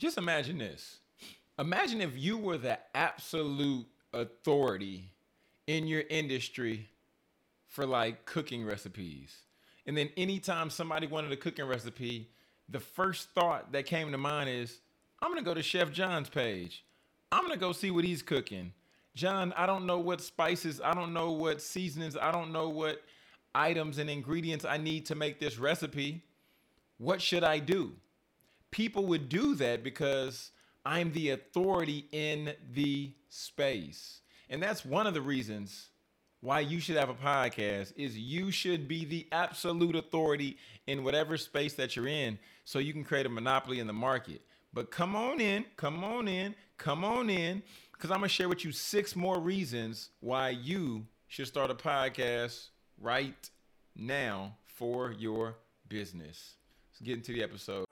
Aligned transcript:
just 0.00 0.16
imagine 0.16 0.58
this. 0.58 0.98
Imagine 1.58 2.00
if 2.00 2.16
you 2.16 2.38
were 2.38 2.56
the 2.56 2.78
absolute 2.94 3.86
authority 4.14 5.12
in 5.66 5.86
your 5.86 6.02
industry 6.08 6.88
for 7.68 7.84
like 7.84 8.24
cooking 8.24 8.64
recipes. 8.64 9.36
And 9.86 9.96
then 9.96 10.08
anytime 10.16 10.70
somebody 10.70 11.06
wanted 11.06 11.32
a 11.32 11.36
cooking 11.36 11.66
recipe, 11.66 12.30
the 12.70 12.80
first 12.80 13.28
thought 13.30 13.72
that 13.72 13.84
came 13.84 14.10
to 14.10 14.18
mind 14.18 14.48
is, 14.48 14.80
I'm 15.20 15.30
gonna 15.30 15.42
go 15.42 15.52
to 15.52 15.62
Chef 15.62 15.92
John's 15.92 16.30
page. 16.30 16.82
I'm 17.30 17.42
gonna 17.42 17.58
go 17.58 17.72
see 17.72 17.90
what 17.90 18.04
he's 18.04 18.22
cooking. 18.22 18.72
John, 19.14 19.52
I 19.54 19.66
don't 19.66 19.84
know 19.84 19.98
what 19.98 20.22
spices, 20.22 20.80
I 20.82 20.94
don't 20.94 21.12
know 21.12 21.32
what 21.32 21.60
seasonings, 21.60 22.16
I 22.16 22.32
don't 22.32 22.52
know 22.52 22.70
what 22.70 23.02
items 23.54 23.98
and 23.98 24.08
ingredients 24.08 24.64
I 24.64 24.78
need 24.78 25.04
to 25.06 25.14
make 25.14 25.38
this 25.40 25.58
recipe. 25.58 26.22
What 26.96 27.20
should 27.20 27.44
I 27.44 27.58
do? 27.58 27.92
People 28.70 29.06
would 29.06 29.28
do 29.28 29.54
that 29.56 29.82
because 29.82 30.52
I'm 30.84 31.12
the 31.12 31.30
authority 31.30 32.06
in 32.12 32.54
the 32.72 33.12
space. 33.28 34.20
And 34.48 34.62
that's 34.62 34.84
one 34.84 35.06
of 35.06 35.14
the 35.14 35.20
reasons 35.20 35.88
why 36.40 36.60
you 36.60 36.80
should 36.80 36.96
have 36.96 37.10
a 37.10 37.14
podcast 37.14 37.92
is 37.96 38.16
you 38.16 38.50
should 38.50 38.88
be 38.88 39.04
the 39.04 39.26
absolute 39.30 39.94
authority 39.94 40.56
in 40.86 41.04
whatever 41.04 41.36
space 41.36 41.74
that 41.74 41.94
you're 41.96 42.08
in 42.08 42.38
so 42.64 42.78
you 42.78 42.92
can 42.92 43.04
create 43.04 43.26
a 43.26 43.28
monopoly 43.28 43.78
in 43.78 43.86
the 43.86 43.92
market. 43.92 44.40
But 44.72 44.90
come 44.90 45.14
on 45.14 45.40
in, 45.40 45.64
come 45.76 46.02
on 46.02 46.28
in, 46.28 46.54
come 46.78 47.04
on 47.04 47.28
in 47.28 47.62
because 47.92 48.10
I'm 48.10 48.18
going 48.18 48.28
to 48.28 48.34
share 48.34 48.48
with 48.48 48.64
you 48.64 48.72
six 48.72 49.14
more 49.14 49.38
reasons 49.38 50.10
why 50.20 50.50
you 50.50 51.06
should 51.28 51.46
start 51.46 51.70
a 51.70 51.74
podcast 51.74 52.68
right 52.98 53.50
now 53.94 54.56
for 54.66 55.12
your 55.12 55.56
business. 55.88 56.54
Let's 56.90 57.00
get 57.00 57.16
into 57.18 57.32
the 57.32 57.42
episode. 57.42 57.89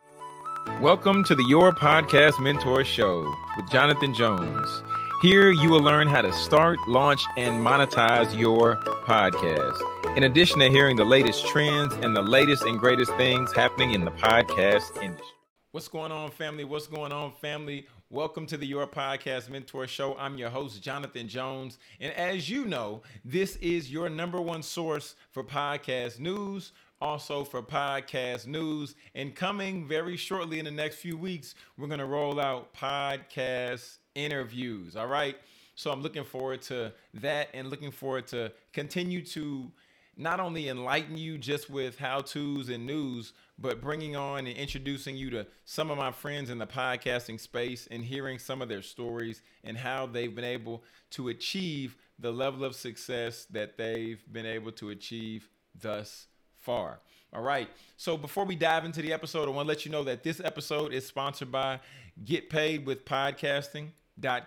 Welcome 0.66 1.24
to 1.24 1.34
the 1.34 1.44
Your 1.44 1.72
Podcast 1.72 2.40
Mentor 2.40 2.84
Show 2.84 3.34
with 3.56 3.70
Jonathan 3.70 4.12
Jones. 4.12 4.82
Here 5.22 5.50
you 5.50 5.70
will 5.70 5.82
learn 5.82 6.06
how 6.08 6.22
to 6.22 6.32
start, 6.32 6.78
launch, 6.86 7.24
and 7.36 7.64
monetize 7.64 8.38
your 8.38 8.76
podcast. 9.06 10.16
In 10.16 10.24
addition 10.24 10.58
to 10.60 10.68
hearing 10.68 10.96
the 10.96 11.04
latest 11.04 11.46
trends 11.46 11.94
and 11.94 12.14
the 12.14 12.22
latest 12.22 12.64
and 12.64 12.78
greatest 12.78 13.14
things 13.16 13.52
happening 13.52 13.92
in 13.92 14.04
the 14.04 14.10
podcast 14.12 15.02
industry. 15.02 15.26
What's 15.72 15.88
going 15.88 16.12
on, 16.12 16.30
family? 16.30 16.64
What's 16.64 16.86
going 16.86 17.12
on, 17.12 17.32
family? 17.40 17.86
Welcome 18.10 18.46
to 18.46 18.56
the 18.56 18.66
Your 18.66 18.86
Podcast 18.86 19.50
Mentor 19.50 19.86
Show. 19.86 20.16
I'm 20.18 20.38
your 20.38 20.48
host, 20.48 20.82
Jonathan 20.82 21.28
Jones. 21.28 21.78
And 22.00 22.12
as 22.14 22.48
you 22.48 22.64
know, 22.64 23.02
this 23.22 23.56
is 23.56 23.92
your 23.92 24.08
number 24.08 24.40
one 24.40 24.62
source 24.62 25.14
for 25.30 25.44
podcast 25.44 26.18
news, 26.18 26.72
also 27.00 27.44
for 27.44 27.62
podcast 27.62 28.46
news. 28.46 28.94
And 29.14 29.34
coming 29.34 29.86
very 29.86 30.16
shortly 30.16 30.58
in 30.58 30.64
the 30.64 30.70
next 30.70 30.96
few 30.96 31.16
weeks, 31.16 31.54
we're 31.76 31.88
going 31.88 32.00
to 32.00 32.06
roll 32.06 32.40
out 32.40 32.74
podcast 32.74 33.98
interviews. 34.14 34.96
All 34.96 35.06
right. 35.06 35.36
So 35.74 35.92
I'm 35.92 36.02
looking 36.02 36.24
forward 36.24 36.62
to 36.62 36.92
that 37.14 37.48
and 37.54 37.70
looking 37.70 37.92
forward 37.92 38.26
to 38.28 38.52
continue 38.72 39.24
to 39.26 39.70
not 40.16 40.40
only 40.40 40.68
enlighten 40.68 41.16
you 41.16 41.38
just 41.38 41.70
with 41.70 41.96
how 41.96 42.20
to's 42.20 42.68
and 42.68 42.84
news, 42.84 43.32
but 43.58 43.80
bringing 43.80 44.16
on 44.16 44.48
and 44.48 44.56
introducing 44.56 45.16
you 45.16 45.30
to 45.30 45.46
some 45.64 45.90
of 45.90 45.96
my 45.96 46.10
friends 46.10 46.50
in 46.50 46.58
the 46.58 46.66
podcasting 46.66 47.38
space 47.38 47.86
and 47.92 48.04
hearing 48.04 48.38
some 48.38 48.60
of 48.60 48.68
their 48.68 48.82
stories 48.82 49.42
and 49.62 49.78
how 49.78 50.06
they've 50.06 50.34
been 50.34 50.44
able 50.44 50.82
to 51.10 51.28
achieve 51.28 51.96
the 52.18 52.32
level 52.32 52.64
of 52.64 52.74
success 52.74 53.46
that 53.50 53.78
they've 53.78 54.20
been 54.32 54.46
able 54.46 54.72
to 54.72 54.90
achieve 54.90 55.48
thus 55.80 56.26
far. 56.60 57.00
All 57.32 57.42
right. 57.42 57.68
So 57.96 58.16
before 58.16 58.44
we 58.44 58.56
dive 58.56 58.84
into 58.84 59.02
the 59.02 59.12
episode, 59.12 59.48
I 59.48 59.50
want 59.50 59.66
to 59.66 59.68
let 59.68 59.84
you 59.84 59.92
know 59.92 60.04
that 60.04 60.22
this 60.22 60.40
episode 60.40 60.92
is 60.92 61.06
sponsored 61.06 61.52
by 61.52 61.80
Get 62.24 62.48
Paid 62.48 62.86
with 62.86 63.04
Podcasting 63.04 63.88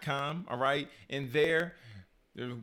com. 0.02 0.46
All 0.50 0.58
right. 0.58 0.90
And 1.10 1.32
there, 1.32 1.76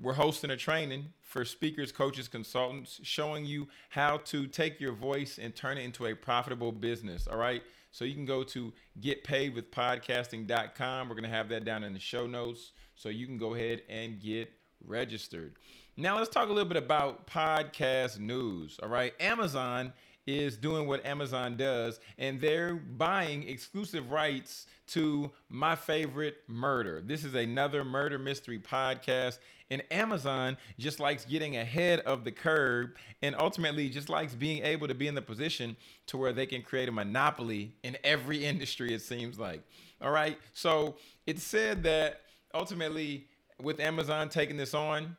we're 0.02 0.14
hosting 0.14 0.50
a 0.50 0.56
training 0.56 1.06
for 1.22 1.44
speakers, 1.44 1.92
coaches, 1.92 2.26
consultants, 2.28 3.00
showing 3.02 3.44
you 3.44 3.68
how 3.90 4.16
to 4.18 4.46
take 4.46 4.80
your 4.80 4.92
voice 4.92 5.38
and 5.40 5.54
turn 5.54 5.78
it 5.78 5.82
into 5.82 6.06
a 6.06 6.14
profitable 6.14 6.72
business. 6.72 7.26
All 7.26 7.38
right. 7.38 7.62
So 7.90 8.04
you 8.04 8.14
can 8.14 8.26
go 8.26 8.42
to 8.44 8.72
getpaidwithpodcasting.com. 9.00 11.08
We're 11.08 11.14
going 11.14 11.24
to 11.24 11.30
have 11.30 11.48
that 11.48 11.64
down 11.64 11.84
in 11.84 11.94
the 11.94 11.98
show 11.98 12.26
notes. 12.26 12.72
So 12.94 13.08
you 13.08 13.26
can 13.26 13.38
go 13.38 13.54
ahead 13.54 13.80
and 13.88 14.20
get 14.20 14.50
registered. 14.84 15.54
Now 16.00 16.16
let's 16.16 16.28
talk 16.28 16.48
a 16.48 16.52
little 16.52 16.68
bit 16.68 16.76
about 16.76 17.26
podcast 17.26 18.20
news. 18.20 18.78
All 18.80 18.88
right. 18.88 19.12
Amazon 19.18 19.92
is 20.28 20.56
doing 20.56 20.86
what 20.86 21.04
Amazon 21.04 21.56
does, 21.56 21.98
and 22.18 22.40
they're 22.40 22.76
buying 22.76 23.48
exclusive 23.48 24.12
rights 24.12 24.66
to 24.88 25.32
my 25.48 25.74
favorite 25.74 26.36
murder. 26.46 27.02
This 27.04 27.24
is 27.24 27.34
another 27.34 27.84
murder 27.84 28.16
mystery 28.16 28.60
podcast, 28.60 29.40
and 29.72 29.82
Amazon 29.90 30.56
just 30.78 31.00
likes 31.00 31.24
getting 31.24 31.56
ahead 31.56 31.98
of 32.00 32.22
the 32.22 32.30
curve 32.30 32.90
and 33.20 33.34
ultimately 33.36 33.88
just 33.88 34.08
likes 34.08 34.36
being 34.36 34.62
able 34.62 34.86
to 34.86 34.94
be 34.94 35.08
in 35.08 35.16
the 35.16 35.22
position 35.22 35.76
to 36.06 36.16
where 36.16 36.32
they 36.32 36.46
can 36.46 36.62
create 36.62 36.88
a 36.88 36.92
monopoly 36.92 37.74
in 37.82 37.96
every 38.04 38.44
industry, 38.44 38.94
it 38.94 39.02
seems 39.02 39.36
like. 39.36 39.62
All 40.00 40.12
right. 40.12 40.38
So 40.52 40.94
it 41.26 41.40
said 41.40 41.82
that 41.82 42.20
ultimately, 42.54 43.26
with 43.60 43.80
Amazon 43.80 44.28
taking 44.28 44.56
this 44.56 44.74
on, 44.74 45.16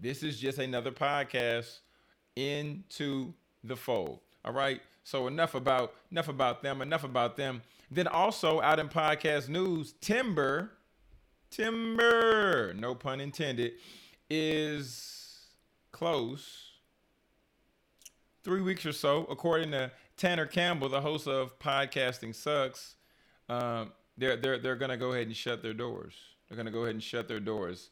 this 0.00 0.22
is 0.22 0.38
just 0.38 0.58
another 0.58 0.90
podcast 0.90 1.80
into 2.36 3.32
the 3.62 3.76
fold. 3.76 4.20
All 4.44 4.52
right. 4.52 4.80
So 5.04 5.26
enough 5.26 5.54
about 5.54 5.94
enough 6.10 6.28
about 6.28 6.62
them. 6.62 6.82
Enough 6.82 7.04
about 7.04 7.36
them. 7.36 7.62
Then 7.90 8.06
also 8.06 8.60
out 8.60 8.78
in 8.78 8.88
podcast 8.88 9.48
news, 9.48 9.94
Timber, 10.00 10.72
Timber, 11.50 12.74
no 12.74 12.94
pun 12.94 13.20
intended, 13.20 13.72
is 14.28 15.48
close. 15.92 16.70
Three 18.42 18.62
weeks 18.62 18.84
or 18.84 18.92
so, 18.92 19.26
according 19.30 19.70
to 19.70 19.90
Tanner 20.16 20.46
Campbell, 20.46 20.88
the 20.88 21.00
host 21.00 21.26
of 21.26 21.58
Podcasting 21.58 22.34
Sucks. 22.34 22.96
Um, 23.48 23.92
they're 24.16 24.36
they're 24.36 24.58
they're 24.58 24.76
gonna 24.76 24.96
go 24.96 25.12
ahead 25.12 25.26
and 25.26 25.36
shut 25.36 25.62
their 25.62 25.74
doors. 25.74 26.14
They're 26.48 26.56
gonna 26.56 26.70
go 26.70 26.82
ahead 26.82 26.94
and 26.94 27.02
shut 27.02 27.28
their 27.28 27.40
doors. 27.40 27.90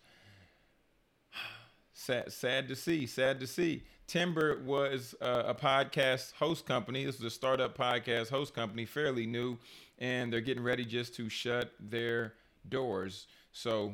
Sad, 2.02 2.32
sad 2.32 2.66
to 2.66 2.74
see. 2.74 3.06
Sad 3.06 3.38
to 3.38 3.46
see. 3.46 3.84
Timber 4.08 4.60
was 4.64 5.14
uh, 5.20 5.44
a 5.46 5.54
podcast 5.54 6.32
host 6.32 6.66
company. 6.66 7.04
This 7.04 7.18
was 7.18 7.26
a 7.26 7.30
startup 7.30 7.78
podcast 7.78 8.28
host 8.28 8.54
company, 8.54 8.86
fairly 8.86 9.24
new, 9.24 9.56
and 10.00 10.32
they're 10.32 10.40
getting 10.40 10.64
ready 10.64 10.84
just 10.84 11.14
to 11.14 11.28
shut 11.28 11.70
their 11.78 12.34
doors. 12.68 13.28
So, 13.52 13.92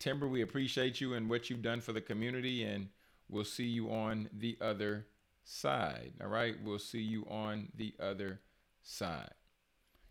Timber, 0.00 0.26
we 0.26 0.42
appreciate 0.42 1.00
you 1.00 1.14
and 1.14 1.30
what 1.30 1.48
you've 1.48 1.62
done 1.62 1.80
for 1.80 1.92
the 1.92 2.00
community, 2.00 2.64
and 2.64 2.88
we'll 3.28 3.44
see 3.44 3.68
you 3.68 3.92
on 3.92 4.28
the 4.36 4.58
other 4.60 5.06
side. 5.44 6.14
All 6.20 6.26
right, 6.26 6.56
we'll 6.64 6.80
see 6.80 7.02
you 7.02 7.24
on 7.30 7.68
the 7.76 7.94
other 8.00 8.40
side. 8.82 9.34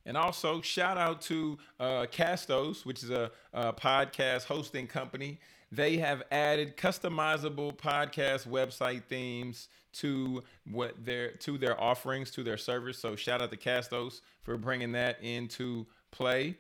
And 0.06 0.16
also, 0.16 0.62
shout 0.62 0.98
out 0.98 1.20
to 1.24 1.58
uh, 1.82 2.06
Castos, 2.10 2.86
which 2.86 3.04
is 3.04 3.10
a, 3.10 3.30
a 3.54 3.74
podcast 3.74 4.46
hosting 4.46 4.88
company 4.88 5.40
they 5.76 5.98
have 5.98 6.22
added 6.32 6.78
customizable 6.78 7.76
podcast 7.76 8.48
website 8.48 9.04
themes 9.06 9.70
to 9.94 10.44
what 10.70 11.04
their 11.04 11.32
to 11.32 11.58
their 11.58 11.80
offerings 11.82 12.30
to 12.32 12.44
their 12.44 12.58
service. 12.58 13.00
So 13.00 13.16
shout 13.16 13.42
out 13.42 13.50
to 13.52 13.58
Castos 13.58 14.22
for 14.44 14.58
bringing 14.58 14.92
that 14.92 15.24
into 15.24 15.88
play. 16.12 16.58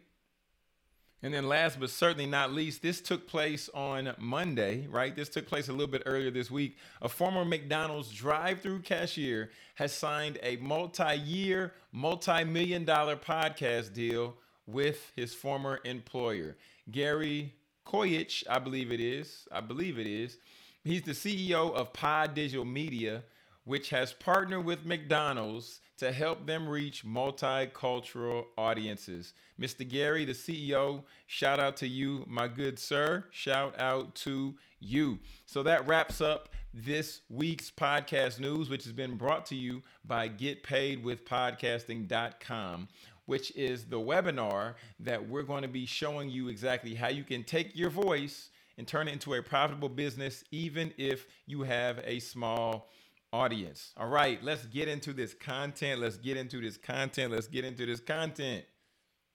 And 1.22 1.34
then 1.34 1.48
last 1.48 1.80
but 1.80 1.90
certainly 1.90 2.26
not 2.26 2.52
least, 2.52 2.82
this 2.82 3.00
took 3.00 3.28
place 3.28 3.70
on 3.74 4.14
Monday, 4.18 4.88
right? 4.88 5.16
This 5.16 5.30
took 5.30 5.48
place 5.48 5.70
a 5.70 5.72
little 5.72 5.88
bit 5.88 6.04
earlier 6.06 6.32
this 6.32 6.52
week. 6.52 6.76
A 7.02 7.08
former 7.08 7.46
McDonald's 7.46 8.12
drive-through 8.12 8.82
cashier 8.82 9.50
has 9.76 9.94
signed 9.94 10.38
a 10.44 10.58
multi-year, 10.58 11.74
multi-million 11.94 12.84
dollar 12.84 13.16
podcast 13.16 13.94
deal 13.94 14.36
with 14.68 15.14
his 15.16 15.34
former 15.34 15.80
employer. 15.86 16.58
Gary 16.92 17.54
Coichy, 17.86 18.44
I 18.50 18.60
believe 18.60 18.92
it 18.92 19.00
is. 19.00 19.48
I 19.52 19.62
believe 19.62 20.00
it 20.00 20.08
is. 20.08 20.38
He's 20.84 21.04
the 21.04 21.12
CEO 21.12 21.74
of 21.74 21.94
Pod 21.94 22.34
Digital 22.34 22.66
Media, 22.66 23.24
which 23.64 23.92
has 23.92 24.12
partnered 24.14 24.66
with 24.66 24.86
McDonald's 24.86 25.80
to 25.98 26.12
help 26.12 26.46
them 26.46 26.68
reach 26.68 27.06
multicultural 27.06 28.46
audiences. 28.58 29.34
Mr. 29.60 29.88
Gary, 29.88 30.26
the 30.26 30.34
CEO, 30.34 31.04
shout 31.28 31.60
out 31.60 31.78
to 31.78 31.88
you, 31.88 32.26
my 32.28 32.48
good 32.48 32.80
sir. 32.80 33.24
Shout 33.32 33.80
out 33.80 34.16
to 34.16 34.56
you. 34.80 35.20
So 35.46 35.62
that 35.64 35.88
wraps 35.88 36.20
up 36.20 36.50
this 36.74 37.22
week's 37.30 37.72
podcast 37.72 38.40
news, 38.40 38.70
which 38.70 38.84
has 38.84 38.94
been 38.94 39.16
brought 39.16 39.46
to 39.46 39.56
you 39.56 39.84
by 40.04 40.28
GetPaidWithPodcasting.com 40.28 42.88
which 43.26 43.56
is 43.56 43.86
the 43.86 44.00
webinar 44.00 44.76
that 45.00 45.28
we're 45.30 45.44
going 45.44 45.62
to 45.62 45.68
be 45.68 45.86
showing 45.86 46.30
you 46.30 46.50
exactly 46.50 46.94
how 46.96 47.08
you 47.08 47.24
can 47.24 47.44
take 47.44 47.76
your 47.76 47.90
voice 47.90 48.50
and 48.78 48.88
turn 48.88 49.08
it 49.08 49.12
into 49.12 49.34
a 49.34 49.42
profitable 49.42 49.90
business, 49.90 50.44
even 50.52 50.94
if 50.98 51.28
you 51.46 51.64
have 51.64 52.00
a 52.06 52.20
small 52.20 52.90
audience. 53.32 53.94
All 53.98 54.08
right, 54.08 54.44
let's 54.44 54.66
get 54.66 54.88
into 54.88 55.14
this 55.14 55.34
content. 55.34 56.02
Let's 56.02 56.18
get 56.18 56.38
into 56.38 56.62
this 56.62 56.78
content. 56.78 57.32
Let's 57.32 57.48
get 57.48 57.66
into 57.66 57.86
this 57.86 58.00
content. 58.00 58.66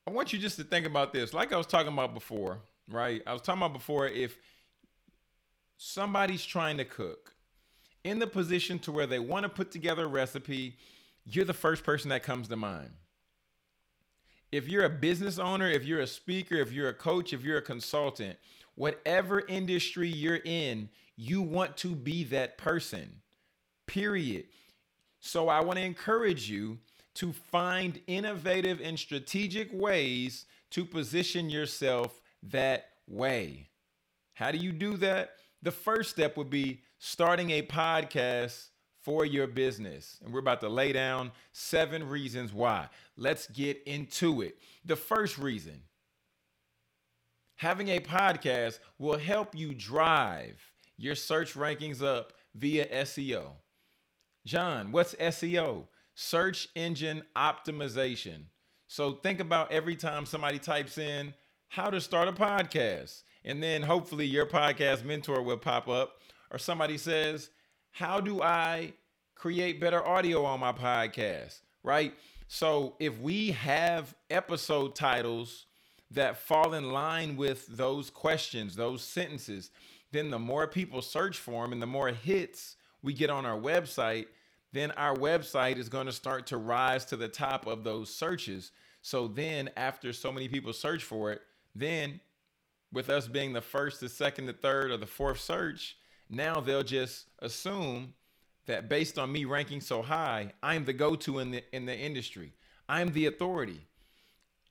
I 0.07 0.11
want 0.11 0.33
you 0.33 0.39
just 0.39 0.57
to 0.57 0.65
think 0.65 0.87
about 0.87 1.13
this. 1.13 1.35
Like 1.35 1.53
I 1.53 1.57
was 1.57 1.67
talking 1.67 1.93
about 1.93 2.15
before, 2.15 2.61
right? 2.91 3.23
I 3.27 3.33
was 3.33 3.43
talking 3.43 3.61
about 3.61 3.75
before 3.75 4.07
if 4.07 4.39
somebody's 5.77 6.45
trying 6.45 6.79
to 6.79 6.85
cook 6.85 7.35
in 8.05 8.19
the 8.19 8.27
position 8.27 8.79
to 8.81 8.93
where 8.93 9.07
they 9.07 9.19
want 9.19 9.43
to 9.45 9.49
put 9.49 9.71
together 9.71 10.05
a 10.05 10.09
recipe, 10.09 10.77
you're 11.25 11.45
the 11.45 11.53
first 11.53 11.85
person 11.85 12.09
that 12.11 12.23
comes 12.23 12.49
to 12.49 12.57
mind. 12.57 12.91
If 14.51 14.69
you're 14.69 14.85
a 14.85 14.91
business 14.91 15.39
owner, 15.39 15.69
if 15.69 15.85
you're 15.85 16.01
a 16.01 16.07
speaker, 16.07 16.57
if 16.57 16.73
you're 16.73 16.89
a 16.89 16.95
coach, 16.95 17.33
if 17.33 17.43
you're 17.43 17.59
a 17.59 17.63
consultant, 17.63 18.39
whatever 18.75 19.43
industry 19.47 20.09
you're 20.09 20.41
in, 20.45 20.89
you 21.17 21.43
want 21.43 21.77
to 21.79 21.95
be 21.95 22.25
that 22.25 22.57
person. 22.57 23.21
Period. 23.87 24.47
So 25.21 25.49
I 25.49 25.61
want 25.61 25.79
to 25.79 25.85
encourage 25.85 26.49
you 26.49 26.79
to 27.15 27.33
find 27.33 28.01
innovative 28.07 28.81
and 28.81 28.99
strategic 28.99 29.69
ways 29.73 30.47
to 30.71 30.85
position 30.85 31.51
yourself 31.51 32.21
that 32.45 32.91
way. 33.09 33.69
How 34.35 34.53
do 34.53 34.59
you 34.59 34.71
do 34.71 34.97
that? 34.99 35.33
The 35.63 35.73
first 35.73 36.11
step 36.11 36.37
would 36.37 36.51
be 36.51 36.83
starting 36.99 37.51
a 37.51 37.63
podcast 37.63 38.69
for 39.09 39.25
your 39.25 39.47
business. 39.47 40.19
And 40.23 40.35
we're 40.35 40.41
about 40.41 40.61
to 40.61 40.69
lay 40.69 40.93
down 40.93 41.33
seven 41.53 42.07
reasons 42.07 42.53
why. 42.53 42.91
Let's 43.17 43.47
get 43.47 43.83
into 43.87 44.43
it. 44.43 44.59
The 44.85 44.97
first 44.97 45.39
reason 45.39 45.81
having 47.57 47.89
a 47.89 48.01
podcast 48.01 48.81
will 48.99 49.17
help 49.17 49.57
you 49.57 49.73
drive 49.73 50.61
your 50.99 51.15
search 51.15 51.55
rankings 51.55 52.03
up 52.03 52.35
via 52.55 52.85
SEO. 53.07 53.53
John, 54.45 54.93
what's 54.93 55.15
SEO? 55.15 55.87
Search 56.15 56.69
engine 56.75 57.23
optimization. 57.35 58.43
So 58.89 59.13
think 59.13 59.41
about 59.41 59.73
every 59.73 59.97
time 59.97 60.27
somebody 60.27 60.59
types 60.59 60.99
in 60.99 61.33
how 61.69 61.89
to 61.89 62.03
start 62.03 62.29
a 62.29 62.33
podcast, 62.33 63.23
and 63.43 63.63
then 63.63 63.81
hopefully 63.81 64.27
your 64.27 64.45
podcast 64.45 65.03
mentor 65.03 65.41
will 65.41 65.57
pop 65.57 65.89
up, 65.89 66.21
or 66.51 66.59
somebody 66.59 66.99
says, 66.99 67.49
How 67.91 68.21
do 68.21 68.43
I 68.43 68.93
create 69.35 69.81
better 69.81 70.07
audio 70.07 70.45
on 70.45 70.61
my 70.61 70.73
podcast? 70.73 71.61
Right? 71.83 72.15
So 72.49 72.95
if 72.99 73.21
we 73.21 73.53
have 73.53 74.15
episode 74.31 74.95
titles 74.95 75.67
that 76.11 76.39
fall 76.39 76.75
in 76.75 76.91
line 76.91 77.37
with 77.37 77.67
those 77.67 78.09
questions, 78.09 78.75
those 78.75 79.03
sentences, 79.03 79.71
then 80.13 80.31
the 80.31 80.39
more 80.39 80.67
people 80.67 81.03
search 81.03 81.39
for 81.39 81.63
them 81.63 81.73
and 81.73 81.83
the 81.83 81.87
more 81.87 82.09
hits 82.09 82.77
we 83.03 83.13
get 83.13 83.31
on 83.31 83.45
our 83.45 83.59
website, 83.59 84.27
then 84.73 84.91
our 84.93 85.15
website 85.15 85.77
is 85.77 85.89
going 85.89 86.07
to 86.07 86.13
start 86.13 86.47
to 86.47 86.57
rise 86.57 87.05
to 87.07 87.17
the 87.17 87.29
top 87.29 87.67
of 87.67 87.85
those 87.85 88.13
searches. 88.13 88.71
So 89.03 89.29
then, 89.29 89.71
after 89.77 90.13
so 90.13 90.33
many 90.33 90.49
people 90.49 90.73
search 90.73 91.05
for 91.05 91.33
it, 91.33 91.41
then 91.75 92.21
with 92.93 93.11
us 93.11 93.29
being 93.29 93.53
the 93.53 93.61
first, 93.61 94.01
the 94.01 94.09
second, 94.09 94.47
the 94.47 94.53
third, 94.53 94.91
or 94.91 94.97
the 94.97 95.07
fourth 95.07 95.41
search, 95.41 95.97
now 96.31 96.61
they'll 96.61 96.83
just 96.83 97.27
assume 97.41 98.15
that 98.67 98.89
based 98.89 99.19
on 99.19 99.33
me 99.33 99.45
ranking 99.45 99.81
so 99.81 100.03
high, 100.03 100.53
I'm 100.63 100.85
the 100.85 100.93
go-to 100.93 101.39
in 101.39 101.51
the 101.51 101.65
in 101.75 101.87
the 101.87 101.97
industry. 101.97 102.53
I'm 102.89 103.13
the 103.13 103.27
authority. 103.27 103.87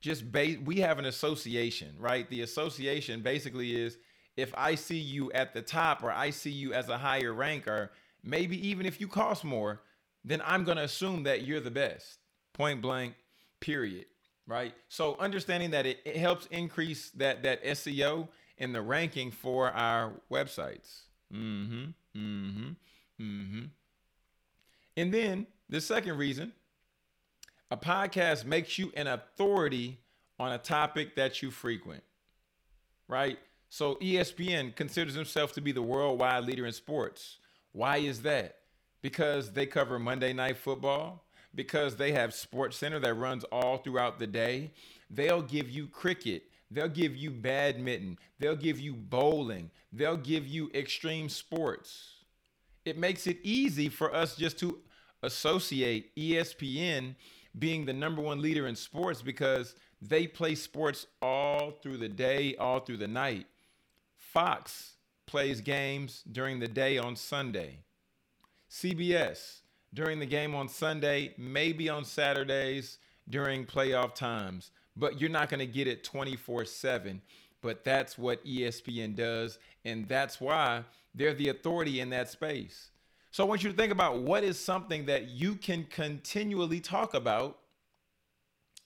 Just 0.00 0.30
ba- 0.30 0.56
we 0.64 0.76
have 0.80 0.98
an 0.98 1.04
association, 1.04 1.94
right? 1.98 2.28
The 2.30 2.42
association 2.42 3.20
basically 3.20 3.76
is 3.76 3.98
if 4.36 4.54
I 4.56 4.76
see 4.76 4.98
you 4.98 5.32
at 5.32 5.52
the 5.52 5.62
top 5.62 6.02
or 6.04 6.12
I 6.12 6.30
see 6.30 6.50
you 6.50 6.72
as 6.72 6.88
a 6.88 6.98
higher 6.98 7.32
ranker, 7.32 7.90
maybe 8.22 8.68
even 8.68 8.86
if 8.86 9.00
you 9.00 9.08
cost 9.08 9.44
more, 9.44 9.80
then 10.24 10.40
I'm 10.44 10.62
going 10.62 10.78
to 10.78 10.84
assume 10.84 11.24
that 11.24 11.42
you're 11.42 11.60
the 11.60 11.70
best. 11.72 12.18
Point 12.52 12.80
blank, 12.80 13.14
period. 13.58 14.06
Right? 14.46 14.74
So 14.88 15.16
understanding 15.18 15.72
that 15.72 15.86
it, 15.86 15.98
it 16.04 16.16
helps 16.16 16.46
increase 16.46 17.10
that 17.10 17.42
that 17.42 17.64
SEO 17.64 18.28
and 18.58 18.74
the 18.74 18.82
ranking 18.82 19.32
for 19.32 19.70
our 19.72 20.12
websites. 20.30 21.07
Mhm. 21.32 21.94
Mhm. 22.14 22.76
Mhm. 23.20 23.70
And 24.96 25.14
then 25.14 25.46
the 25.68 25.80
second 25.80 26.16
reason, 26.16 26.52
a 27.70 27.76
podcast 27.76 28.44
makes 28.44 28.78
you 28.78 28.92
an 28.96 29.06
authority 29.06 29.98
on 30.38 30.52
a 30.52 30.58
topic 30.58 31.16
that 31.16 31.42
you 31.42 31.50
frequent. 31.50 32.02
Right? 33.06 33.38
So 33.70 33.96
ESPN 33.96 34.72
considers 34.72 35.14
himself 35.14 35.52
to 35.52 35.60
be 35.60 35.72
the 35.72 35.82
worldwide 35.82 36.44
leader 36.44 36.66
in 36.66 36.72
sports. 36.72 37.38
Why 37.72 37.98
is 37.98 38.22
that? 38.22 38.56
Because 39.02 39.52
they 39.52 39.66
cover 39.66 39.98
Monday 39.98 40.32
Night 40.32 40.56
Football, 40.56 41.24
because 41.54 41.96
they 41.96 42.12
have 42.12 42.32
Sports 42.34 42.76
Center 42.76 42.98
that 43.00 43.14
runs 43.14 43.44
all 43.44 43.78
throughout 43.78 44.18
the 44.18 44.26
day. 44.26 44.72
They'll 45.10 45.42
give 45.42 45.70
you 45.70 45.86
cricket, 45.86 46.44
they'll 46.70 46.88
give 46.88 47.16
you 47.16 47.30
badminton, 47.30 48.18
they'll 48.38 48.56
give 48.56 48.78
you 48.78 48.94
bowling, 48.94 49.70
they'll 49.92 50.16
give 50.16 50.46
you 50.46 50.70
extreme 50.74 51.28
sports. 51.28 52.14
It 52.84 52.96
makes 52.96 53.26
it 53.26 53.38
easy 53.42 53.88
for 53.88 54.14
us 54.14 54.36
just 54.36 54.58
to 54.60 54.78
associate 55.22 56.14
ESPN 56.16 57.14
being 57.58 57.84
the 57.84 57.92
number 57.92 58.22
one 58.22 58.40
leader 58.40 58.66
in 58.66 58.76
sports 58.76 59.22
because 59.22 59.74
they 60.00 60.26
play 60.26 60.54
sports 60.54 61.06
all 61.20 61.72
through 61.82 61.98
the 61.98 62.08
day, 62.08 62.54
all 62.56 62.80
through 62.80 62.98
the 62.98 63.08
night. 63.08 63.46
Fox 64.16 64.94
plays 65.26 65.60
games 65.60 66.22
during 66.30 66.60
the 66.60 66.68
day 66.68 66.98
on 66.98 67.16
Sunday. 67.16 67.80
CBS 68.70 69.60
during 69.92 70.18
the 70.18 70.26
game 70.26 70.54
on 70.54 70.68
Sunday, 70.68 71.34
maybe 71.38 71.88
on 71.88 72.04
Saturdays 72.04 72.98
during 73.28 73.66
playoff 73.66 74.14
times, 74.14 74.70
but 74.98 75.20
you're 75.20 75.30
not 75.30 75.48
going 75.48 75.60
to 75.60 75.66
get 75.66 75.86
it 75.86 76.04
24 76.04 76.64
7. 76.64 77.20
But 77.60 77.84
that's 77.84 78.16
what 78.16 78.44
ESPN 78.44 79.16
does, 79.16 79.58
and 79.84 80.08
that's 80.08 80.40
why 80.40 80.84
they're 81.14 81.34
the 81.34 81.48
authority 81.48 82.00
in 82.00 82.10
that 82.10 82.28
space. 82.28 82.90
So 83.32 83.44
I 83.44 83.48
want 83.48 83.64
you 83.64 83.70
to 83.70 83.76
think 83.76 83.92
about 83.92 84.18
what 84.18 84.44
is 84.44 84.58
something 84.58 85.06
that 85.06 85.28
you 85.28 85.56
can 85.56 85.84
continually 85.84 86.80
talk 86.80 87.14
about 87.14 87.58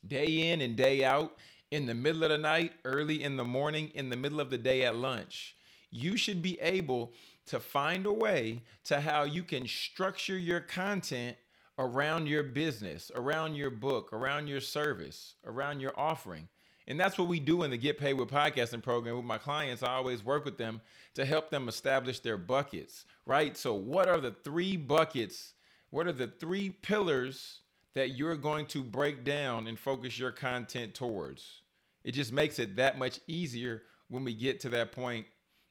day 0.06 0.50
in 0.50 0.60
and 0.62 0.74
day 0.74 1.04
out, 1.04 1.36
in 1.70 1.86
the 1.86 1.94
middle 1.94 2.22
of 2.22 2.30
the 2.30 2.38
night, 2.38 2.72
early 2.84 3.22
in 3.22 3.36
the 3.36 3.44
morning, 3.44 3.90
in 3.94 4.10
the 4.10 4.16
middle 4.16 4.40
of 4.40 4.50
the 4.50 4.58
day 4.58 4.84
at 4.84 4.96
lunch. 4.96 5.56
You 5.90 6.16
should 6.16 6.42
be 6.42 6.60
able 6.60 7.12
to 7.46 7.60
find 7.60 8.04
a 8.04 8.12
way 8.12 8.62
to 8.84 9.00
how 9.00 9.24
you 9.24 9.42
can 9.42 9.66
structure 9.66 10.36
your 10.36 10.60
content 10.60 11.36
around 11.78 12.26
your 12.26 12.42
business, 12.42 13.10
around 13.14 13.54
your 13.54 13.70
book, 13.70 14.12
around 14.12 14.46
your 14.46 14.60
service, 14.60 15.34
around 15.44 15.80
your 15.80 15.98
offering. 15.98 16.48
And 16.86 16.98
that's 16.98 17.16
what 17.16 17.28
we 17.28 17.40
do 17.40 17.62
in 17.62 17.70
the 17.70 17.76
Get 17.76 17.98
Paid 17.98 18.14
with 18.14 18.28
Podcasting 18.28 18.82
program 18.82 19.16
with 19.16 19.24
my 19.24 19.38
clients. 19.38 19.82
I 19.82 19.94
always 19.94 20.24
work 20.24 20.44
with 20.44 20.58
them 20.58 20.80
to 21.14 21.24
help 21.24 21.50
them 21.50 21.68
establish 21.68 22.20
their 22.20 22.36
buckets, 22.36 23.04
right? 23.24 23.56
So, 23.56 23.74
what 23.74 24.08
are 24.08 24.20
the 24.20 24.32
three 24.32 24.76
buckets? 24.76 25.54
What 25.90 26.06
are 26.06 26.12
the 26.12 26.26
three 26.26 26.70
pillars 26.70 27.60
that 27.94 28.16
you're 28.16 28.36
going 28.36 28.66
to 28.66 28.82
break 28.82 29.24
down 29.24 29.68
and 29.68 29.78
focus 29.78 30.18
your 30.18 30.32
content 30.32 30.94
towards? 30.94 31.60
It 32.02 32.12
just 32.12 32.32
makes 32.32 32.58
it 32.58 32.76
that 32.76 32.98
much 32.98 33.20
easier 33.26 33.82
when 34.08 34.24
we 34.24 34.34
get 34.34 34.60
to 34.60 34.68
that 34.70 34.92
point 34.92 35.26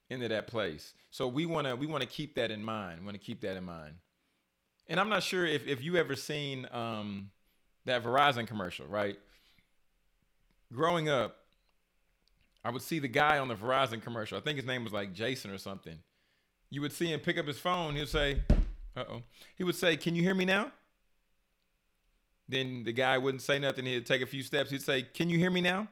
into 0.09 0.27
that 0.29 0.47
place. 0.47 0.93
So 1.09 1.27
we 1.27 1.45
want 1.45 1.67
to 1.67 1.75
we 1.75 1.87
want 1.87 2.03
to 2.03 2.09
keep 2.09 2.35
that 2.35 2.51
in 2.51 2.63
mind. 2.63 2.99
We 2.99 3.05
want 3.05 3.19
to 3.19 3.25
keep 3.25 3.41
that 3.41 3.57
in 3.57 3.63
mind. 3.63 3.95
And 4.87 4.99
I'm 4.99 5.09
not 5.09 5.23
sure 5.23 5.45
if 5.45 5.67
if 5.67 5.83
you 5.83 5.95
ever 5.97 6.15
seen 6.15 6.67
um, 6.71 7.31
that 7.85 8.03
Verizon 8.03 8.47
commercial, 8.47 8.85
right? 8.87 9.17
Growing 10.73 11.09
up, 11.09 11.37
I 12.63 12.71
would 12.71 12.81
see 12.81 12.99
the 12.99 13.07
guy 13.07 13.39
on 13.39 13.47
the 13.47 13.55
Verizon 13.55 14.01
commercial. 14.01 14.37
I 14.37 14.41
think 14.41 14.57
his 14.57 14.65
name 14.65 14.83
was 14.83 14.93
like 14.93 15.13
Jason 15.13 15.51
or 15.51 15.57
something. 15.57 15.97
You 16.69 16.81
would 16.81 16.93
see 16.93 17.11
him 17.11 17.19
pick 17.19 17.37
up 17.37 17.47
his 17.47 17.59
phone. 17.59 17.95
He'd 17.95 18.07
say, 18.07 18.41
"Uh 18.95 19.03
oh." 19.09 19.21
He 19.55 19.63
would 19.63 19.75
say, 19.75 19.97
"Can 19.97 20.15
you 20.15 20.21
hear 20.21 20.35
me 20.35 20.45
now?" 20.45 20.71
Then 22.47 22.83
the 22.83 22.91
guy 22.91 23.17
wouldn't 23.17 23.41
say 23.41 23.59
nothing. 23.59 23.85
He'd 23.85 24.05
take 24.05 24.21
a 24.21 24.25
few 24.25 24.43
steps. 24.43 24.71
He'd 24.71 24.81
say, 24.81 25.03
"Can 25.03 25.29
you 25.29 25.37
hear 25.37 25.51
me 25.51 25.61
now?" 25.61 25.87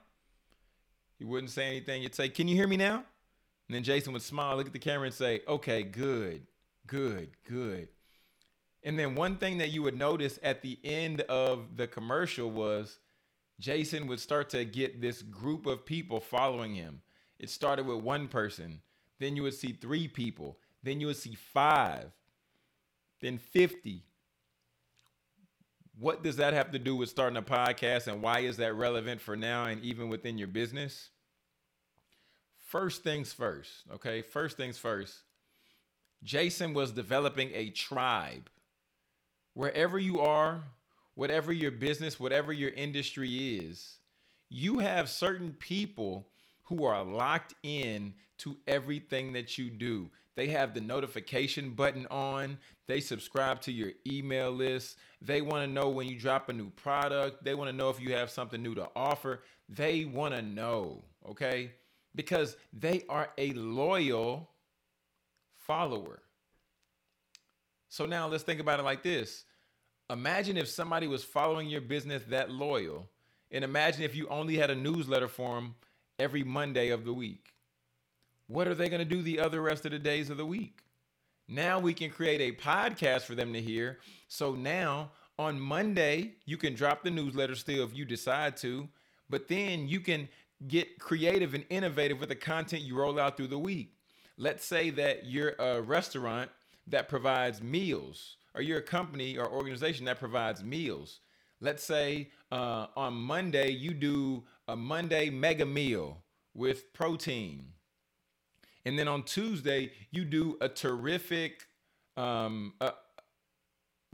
He 1.18 1.26
wouldn't 1.26 1.52
say 1.52 1.68
anything. 1.68 2.02
He'd 2.04 2.16
say, 2.16 2.30
"Can 2.30 2.48
you 2.48 2.56
hear 2.56 2.68
me 2.68 2.78
now?" 2.78 3.04
And 3.70 3.76
then 3.76 3.84
Jason 3.84 4.14
would 4.14 4.24
smile, 4.24 4.58
look 4.58 4.66
at 4.66 4.74
the 4.74 4.80
camera, 4.80 5.06
and 5.06 5.14
say, 5.14 5.42
Okay, 5.48 5.84
good, 5.84 6.48
good, 6.88 7.30
good. 7.48 7.88
And 8.84 8.98
then 8.98 9.16
one 9.16 9.38
thing 9.38 9.58
that 9.58 9.72
you 9.72 9.84
would 9.84 9.98
notice 9.98 10.40
at 10.42 10.62
the 10.62 10.80
end 10.84 11.22
of 11.22 11.76
the 11.76 11.88
commercial 11.88 12.50
was 12.50 13.00
Jason 13.60 14.08
would 14.08 14.20
start 14.20 14.50
to 14.52 14.64
get 14.64 15.02
this 15.02 15.22
group 15.22 15.66
of 15.66 15.86
people 15.86 16.20
following 16.20 16.76
him. 16.76 17.02
It 17.40 17.50
started 17.50 17.86
with 17.86 18.04
one 18.04 18.28
person, 18.28 18.82
then 19.20 19.36
you 19.36 19.44
would 19.44 19.54
see 19.54 19.74
three 19.74 20.08
people, 20.08 20.58
then 20.82 21.00
you 21.02 21.08
would 21.08 21.18
see 21.18 21.36
five, 21.36 22.12
then 23.22 23.38
50. 23.38 24.04
What 25.98 26.24
does 26.24 26.38
that 26.38 26.54
have 26.54 26.72
to 26.72 26.80
do 26.80 26.96
with 26.96 27.10
starting 27.10 27.38
a 27.38 27.42
podcast 27.42 28.08
and 28.08 28.22
why 28.22 28.40
is 28.40 28.58
that 28.58 28.74
relevant 28.74 29.20
for 29.20 29.36
now 29.36 29.66
and 29.66 29.84
even 29.84 30.08
within 30.08 30.38
your 30.38 30.48
business? 30.48 31.10
first 32.70 33.04
things 33.04 33.34
first, 33.34 33.72
okay? 33.92 34.22
First 34.22 34.56
things 34.56 34.78
first. 34.78 35.24
Jason 36.24 36.74
was 36.74 36.92
developing 36.92 37.50
a 37.54 37.72
tribe. 37.72 38.50
Wherever 39.60 40.00
you 40.00 40.22
are, 40.22 40.64
whatever 41.16 41.52
your 41.52 41.72
business, 41.72 42.18
whatever 42.18 42.54
your 42.54 42.70
industry 42.70 43.58
is, 43.58 43.98
you 44.48 44.80
have 44.80 45.10
certain 45.10 45.52
people 45.52 46.30
who 46.64 46.86
are 46.86 47.04
locked 47.04 47.56
in 47.62 48.14
to 48.38 48.56
everything 48.70 49.34
that 49.34 49.58
you 49.58 49.70
do. 49.70 50.10
They 50.36 50.48
have 50.48 50.74
the 50.74 50.80
notification 50.80 51.72
button 51.72 52.08
on. 52.10 52.58
They 52.88 53.02
subscribe 53.02 53.60
to 53.64 53.74
your 53.74 53.92
email 54.10 54.50
list. 54.50 54.96
They 55.22 55.42
want 55.42 55.68
to 55.68 55.70
know 55.70 55.90
when 55.90 56.08
you 56.08 56.18
drop 56.18 56.48
a 56.48 56.54
new 56.54 56.70
product. 56.70 57.44
They 57.44 57.54
want 57.54 57.70
to 57.70 57.76
know 57.76 57.90
if 57.90 58.00
you 58.00 58.14
have 58.14 58.30
something 58.30 58.64
new 58.64 58.76
to 58.76 58.88
offer. 58.96 59.44
They 59.68 60.06
want 60.06 60.36
to 60.36 60.42
know, 60.42 61.04
okay? 61.32 61.74
Because 62.16 62.56
they 62.72 63.04
are 63.10 63.28
a 63.38 63.52
loyal 63.52 64.52
follower. 65.58 66.22
So 67.90 68.06
now 68.06 68.30
let's 68.30 68.44
think 68.44 68.62
about 68.62 68.80
it 68.80 68.84
like 68.84 69.04
this. 69.04 69.44
Imagine 70.12 70.58
if 70.58 70.68
somebody 70.68 71.06
was 71.06 71.24
following 71.24 71.70
your 71.70 71.82
business 71.82 72.24
that 72.30 72.50
loyal, 72.50 73.08
and 73.52 73.64
imagine 73.64 74.02
if 74.02 74.16
you 74.16 74.28
only 74.30 74.58
had 74.58 74.72
a 74.72 74.76
newsletter 74.76 75.28
for 75.28 75.56
them 75.56 75.76
every 76.18 76.44
Monday 76.44 76.90
of 76.90 77.06
the 77.06 77.14
week. 77.14 77.54
What 78.48 78.68
are 78.68 78.74
they 78.74 78.90
going 78.90 79.00
to 79.00 79.06
do 79.06 79.22
the 79.22 79.40
other 79.40 79.62
rest 79.62 79.86
of 79.86 79.92
the 79.92 80.00
days 80.00 80.32
of 80.32 80.38
the 80.38 80.46
week? 80.46 80.82
Now 81.48 81.80
we 81.80 81.94
can 81.94 82.10
create 82.10 82.42
a 82.42 82.60
podcast 82.60 83.22
for 83.22 83.36
them 83.36 83.54
to 83.54 83.62
hear. 83.62 84.00
So 84.28 84.56
now 84.56 85.12
on 85.38 85.60
Monday, 85.60 86.34
you 86.46 86.58
can 86.58 86.74
drop 86.74 87.04
the 87.04 87.12
newsletter 87.12 87.56
still 87.56 87.84
if 87.84 87.96
you 87.96 88.04
decide 88.04 88.58
to, 88.58 88.90
but 89.30 89.48
then 89.48 89.88
you 89.88 90.00
can 90.00 90.28
get 90.68 91.00
creative 91.00 91.54
and 91.54 91.66
innovative 91.70 92.20
with 92.20 92.30
the 92.30 92.36
content 92.36 92.82
you 92.82 92.98
roll 92.98 93.20
out 93.20 93.38
through 93.38 93.48
the 93.48 93.60
week. 93.60 93.94
Let's 94.38 94.66
say 94.66 94.90
that 94.90 95.28
you're 95.28 95.56
a 95.60 95.82
restaurant 95.82 96.50
that 96.88 97.10
provides 97.10 97.62
meals, 97.62 98.38
or 98.56 98.62
you're 98.62 98.80
a 98.80 98.84
company 98.84 99.38
or 99.38 99.50
organization 99.50 100.06
that 100.06 100.20
provides 100.20 100.64
meals. 100.64 101.20
Let's 101.62 101.84
say 101.84 102.30
uh, 102.52 102.88
on 102.96 103.14
Monday, 103.14 103.72
you 103.72 103.94
do 103.94 104.44
a 104.68 104.76
Monday 104.76 105.30
mega 105.30 105.66
meal 105.66 106.24
with 106.54 106.94
protein. 106.94 107.74
And 108.86 108.98
then 108.98 109.08
on 109.08 109.24
Tuesday, 109.24 109.92
you 110.12 110.24
do 110.26 110.58
a 110.62 110.70
terrific, 110.70 111.68
um, 112.16 112.74
a 112.80 112.94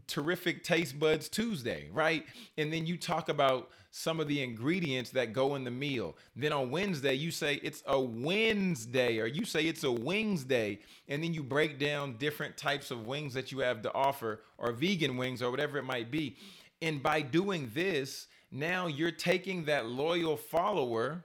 terrific 0.08 0.64
taste 0.64 1.00
buds 1.00 1.30
Tuesday, 1.30 1.90
right? 1.94 2.26
And 2.58 2.74
then 2.74 2.86
you 2.86 2.98
talk 2.98 3.30
about 3.30 3.70
some 3.98 4.20
of 4.20 4.28
the 4.28 4.44
ingredients 4.44 5.10
that 5.12 5.32
go 5.32 5.56
in 5.56 5.64
the 5.64 5.72
meal. 5.72 6.18
Then 6.36 6.52
on 6.52 6.70
Wednesday, 6.70 7.14
you 7.14 7.32
say 7.32 7.62
it's 7.64 7.82
a 7.88 7.98
Wednesday, 7.98 9.20
or 9.20 9.26
you 9.26 9.46
say 9.46 9.68
it's 9.68 9.86
a 9.86 9.92
wings 9.92 10.44
day. 10.44 10.80
And 11.08 11.24
then 11.24 11.34
you 11.34 11.42
break 11.42 11.80
down 11.80 12.18
different 12.18 12.58
types 12.58 12.92
of 12.92 13.08
wings 13.08 13.34
that 13.36 13.54
you 13.54 13.60
have 13.60 13.82
to 13.84 13.94
offer, 13.94 14.42
or 14.58 14.74
vegan 14.74 15.16
wings, 15.16 15.42
or 15.42 15.50
whatever 15.50 15.78
it 15.78 15.86
might 15.86 16.12
be. 16.12 16.36
And 16.82 17.02
by 17.02 17.22
doing 17.22 17.72
this, 17.74 18.28
now 18.52 18.88
you're 18.88 19.12
taking 19.12 19.64
that 19.66 19.86
loyal 19.86 20.36
follower, 20.36 21.24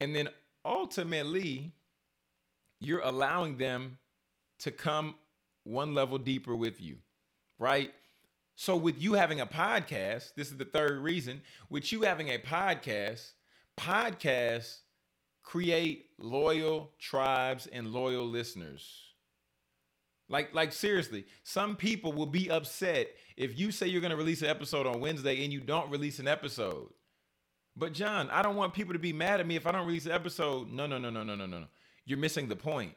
and 0.00 0.16
then 0.16 0.30
ultimately, 0.64 1.72
you're 2.80 3.02
allowing 3.02 3.58
them 3.58 3.98
to 4.60 4.70
come 4.70 5.16
one 5.64 5.94
level 5.94 6.16
deeper 6.16 6.56
with 6.56 6.80
you, 6.80 6.96
right? 7.58 7.92
So, 8.60 8.76
with 8.76 9.00
you 9.00 9.14
having 9.14 9.40
a 9.40 9.46
podcast, 9.46 10.34
this 10.34 10.50
is 10.50 10.58
the 10.58 10.66
third 10.66 10.98
reason, 10.98 11.40
with 11.70 11.90
you 11.92 12.02
having 12.02 12.28
a 12.28 12.36
podcast, 12.36 13.30
podcasts 13.74 14.80
create 15.42 16.10
loyal 16.18 16.90
tribes 16.98 17.66
and 17.68 17.90
loyal 17.90 18.26
listeners. 18.26 19.14
Like, 20.28 20.54
like 20.54 20.74
seriously, 20.74 21.24
some 21.42 21.74
people 21.74 22.12
will 22.12 22.26
be 22.26 22.50
upset 22.50 23.08
if 23.34 23.58
you 23.58 23.72
say 23.72 23.86
you're 23.86 24.02
going 24.02 24.10
to 24.10 24.16
release 24.18 24.42
an 24.42 24.48
episode 24.48 24.86
on 24.86 25.00
Wednesday 25.00 25.42
and 25.42 25.50
you 25.50 25.60
don't 25.60 25.90
release 25.90 26.18
an 26.18 26.28
episode. 26.28 26.90
But 27.74 27.94
John, 27.94 28.28
I 28.28 28.42
don't 28.42 28.56
want 28.56 28.74
people 28.74 28.92
to 28.92 28.98
be 28.98 29.14
mad 29.14 29.40
at 29.40 29.46
me 29.46 29.56
if 29.56 29.66
I 29.66 29.72
don't 29.72 29.86
release 29.86 30.04
an 30.04 30.12
episode. 30.12 30.70
No, 30.70 30.86
no, 30.86 30.98
no, 30.98 31.08
no, 31.08 31.24
no, 31.24 31.34
no, 31.34 31.46
no. 31.46 31.64
You're 32.04 32.18
missing 32.18 32.48
the 32.48 32.56
point. 32.56 32.92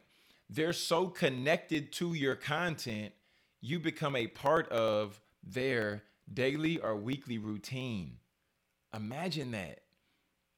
They're 0.50 0.74
so 0.74 1.08
connected 1.08 1.90
to 1.92 2.12
your 2.12 2.36
content, 2.36 3.14
you 3.62 3.80
become 3.80 4.14
a 4.14 4.26
part 4.26 4.68
of 4.68 5.22
their 5.46 6.02
daily 6.32 6.78
or 6.78 6.96
weekly 6.96 7.38
routine. 7.38 8.18
Imagine 8.94 9.50
that. 9.52 9.80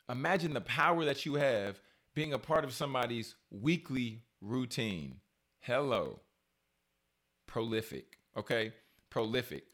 Imagine 0.09 0.55
the 0.55 0.61
power 0.61 1.05
that 1.05 1.27
you 1.27 1.35
have 1.35 1.81
being 2.15 2.33
a 2.33 2.39
part 2.39 2.65
of 2.65 2.73
somebody's 2.73 3.35
weekly 3.51 4.23
routine. 4.41 5.21
Hello 5.61 6.21
prolific. 7.47 8.19
Okay, 8.37 8.73
prolific. 9.11 9.65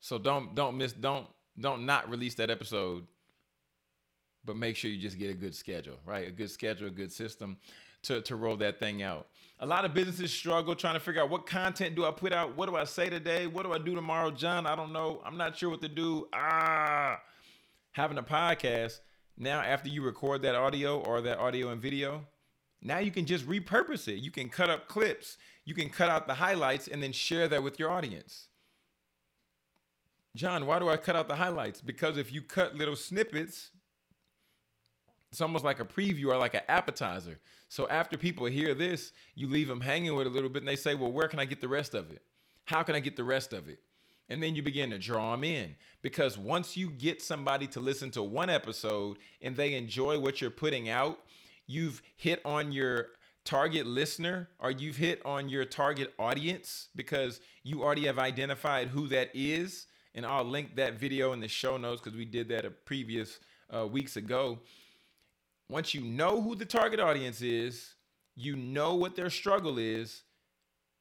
So 0.00 0.18
don't 0.18 0.54
don't 0.54 0.76
miss 0.76 0.92
don't 0.92 1.26
don't 1.58 1.86
not 1.86 2.10
release 2.10 2.34
that 2.34 2.50
episode, 2.50 3.06
but 4.44 4.56
make 4.56 4.76
sure 4.76 4.90
you 4.90 5.00
just 5.00 5.18
get 5.18 5.30
a 5.30 5.34
good 5.34 5.54
schedule, 5.54 5.98
right? 6.04 6.28
A 6.28 6.32
good 6.32 6.50
schedule, 6.50 6.88
a 6.88 6.90
good 6.90 7.12
system 7.12 7.58
to 8.02 8.20
to 8.22 8.36
roll 8.36 8.56
that 8.58 8.78
thing 8.78 9.02
out. 9.02 9.28
A 9.60 9.66
lot 9.66 9.84
of 9.84 9.94
businesses 9.94 10.32
struggle 10.32 10.74
trying 10.74 10.94
to 10.94 11.00
figure 11.00 11.22
out 11.22 11.30
what 11.30 11.46
content 11.46 11.94
do 11.94 12.04
I 12.04 12.10
put 12.10 12.32
out? 12.32 12.56
What 12.56 12.68
do 12.68 12.76
I 12.76 12.84
say 12.84 13.08
today? 13.08 13.46
What 13.46 13.64
do 13.64 13.72
I 13.72 13.78
do 13.78 13.94
tomorrow, 13.94 14.30
John? 14.30 14.66
I 14.66 14.76
don't 14.76 14.92
know. 14.92 15.22
I'm 15.24 15.36
not 15.36 15.56
sure 15.56 15.70
what 15.70 15.80
to 15.82 15.88
do. 15.88 16.28
Ah, 16.32 17.20
having 17.92 18.18
a 18.18 18.22
podcast 18.22 19.00
now 19.38 19.60
after 19.60 19.88
you 19.88 20.02
record 20.02 20.42
that 20.42 20.54
audio 20.54 21.00
or 21.00 21.22
that 21.22 21.38
audio 21.38 21.70
and 21.70 21.80
video, 21.80 22.26
now 22.82 22.98
you 22.98 23.10
can 23.10 23.24
just 23.24 23.46
repurpose 23.46 24.08
it. 24.08 24.16
You 24.16 24.30
can 24.30 24.48
cut 24.48 24.68
up 24.68 24.88
clips 24.88 25.38
you 25.66 25.74
can 25.74 25.90
cut 25.90 26.08
out 26.08 26.28
the 26.28 26.34
highlights 26.34 26.86
and 26.88 27.02
then 27.02 27.12
share 27.12 27.48
that 27.48 27.62
with 27.62 27.78
your 27.78 27.90
audience. 27.90 28.46
John, 30.36 30.64
why 30.64 30.78
do 30.78 30.88
I 30.88 30.96
cut 30.96 31.16
out 31.16 31.28
the 31.28 31.34
highlights? 31.34 31.80
Because 31.80 32.16
if 32.16 32.32
you 32.32 32.40
cut 32.40 32.76
little 32.76 32.94
snippets, 32.94 33.70
it's 35.32 35.40
almost 35.40 35.64
like 35.64 35.80
a 35.80 35.84
preview 35.84 36.26
or 36.26 36.36
like 36.38 36.54
an 36.54 36.62
appetizer. 36.68 37.40
So 37.68 37.88
after 37.88 38.16
people 38.16 38.46
hear 38.46 38.74
this, 38.74 39.12
you 39.34 39.48
leave 39.48 39.68
them 39.68 39.80
hanging 39.80 40.14
with 40.14 40.26
a 40.26 40.30
little 40.30 40.48
bit 40.48 40.62
and 40.62 40.68
they 40.68 40.76
say, 40.76 40.94
Well, 40.94 41.12
where 41.12 41.28
can 41.28 41.38
I 41.38 41.44
get 41.44 41.60
the 41.60 41.68
rest 41.68 41.94
of 41.94 42.10
it? 42.10 42.22
How 42.64 42.82
can 42.82 42.94
I 42.94 43.00
get 43.00 43.16
the 43.16 43.24
rest 43.24 43.52
of 43.52 43.68
it? 43.68 43.80
And 44.28 44.42
then 44.42 44.56
you 44.56 44.62
begin 44.62 44.90
to 44.90 44.98
draw 44.98 45.32
them 45.32 45.44
in. 45.44 45.76
Because 46.02 46.36
once 46.36 46.76
you 46.76 46.90
get 46.90 47.22
somebody 47.22 47.66
to 47.68 47.80
listen 47.80 48.10
to 48.12 48.22
one 48.22 48.50
episode 48.50 49.18
and 49.40 49.56
they 49.56 49.74
enjoy 49.74 50.18
what 50.18 50.40
you're 50.40 50.50
putting 50.50 50.88
out, 50.88 51.18
you've 51.66 52.02
hit 52.16 52.40
on 52.44 52.72
your 52.72 53.08
target 53.44 53.86
listener 53.86 54.48
or 54.58 54.72
you've 54.72 54.96
hit 54.96 55.24
on 55.24 55.48
your 55.48 55.64
target 55.64 56.12
audience 56.18 56.88
because 56.96 57.40
you 57.62 57.82
already 57.82 58.06
have 58.06 58.18
identified 58.18 58.88
who 58.88 59.06
that 59.08 59.30
is. 59.32 59.86
And 60.14 60.26
I'll 60.26 60.44
link 60.44 60.76
that 60.76 60.98
video 60.98 61.32
in 61.32 61.40
the 61.40 61.48
show 61.48 61.76
notes 61.76 62.00
because 62.00 62.16
we 62.16 62.24
did 62.24 62.48
that 62.48 62.64
a 62.64 62.70
previous 62.70 63.38
uh, 63.74 63.86
weeks 63.86 64.16
ago. 64.16 64.58
Once 65.68 65.94
you 65.94 66.00
know 66.00 66.40
who 66.40 66.54
the 66.54 66.64
target 66.64 67.00
audience 67.00 67.42
is, 67.42 67.94
you 68.34 68.54
know 68.54 68.94
what 68.94 69.16
their 69.16 69.30
struggle 69.30 69.78
is, 69.78 70.22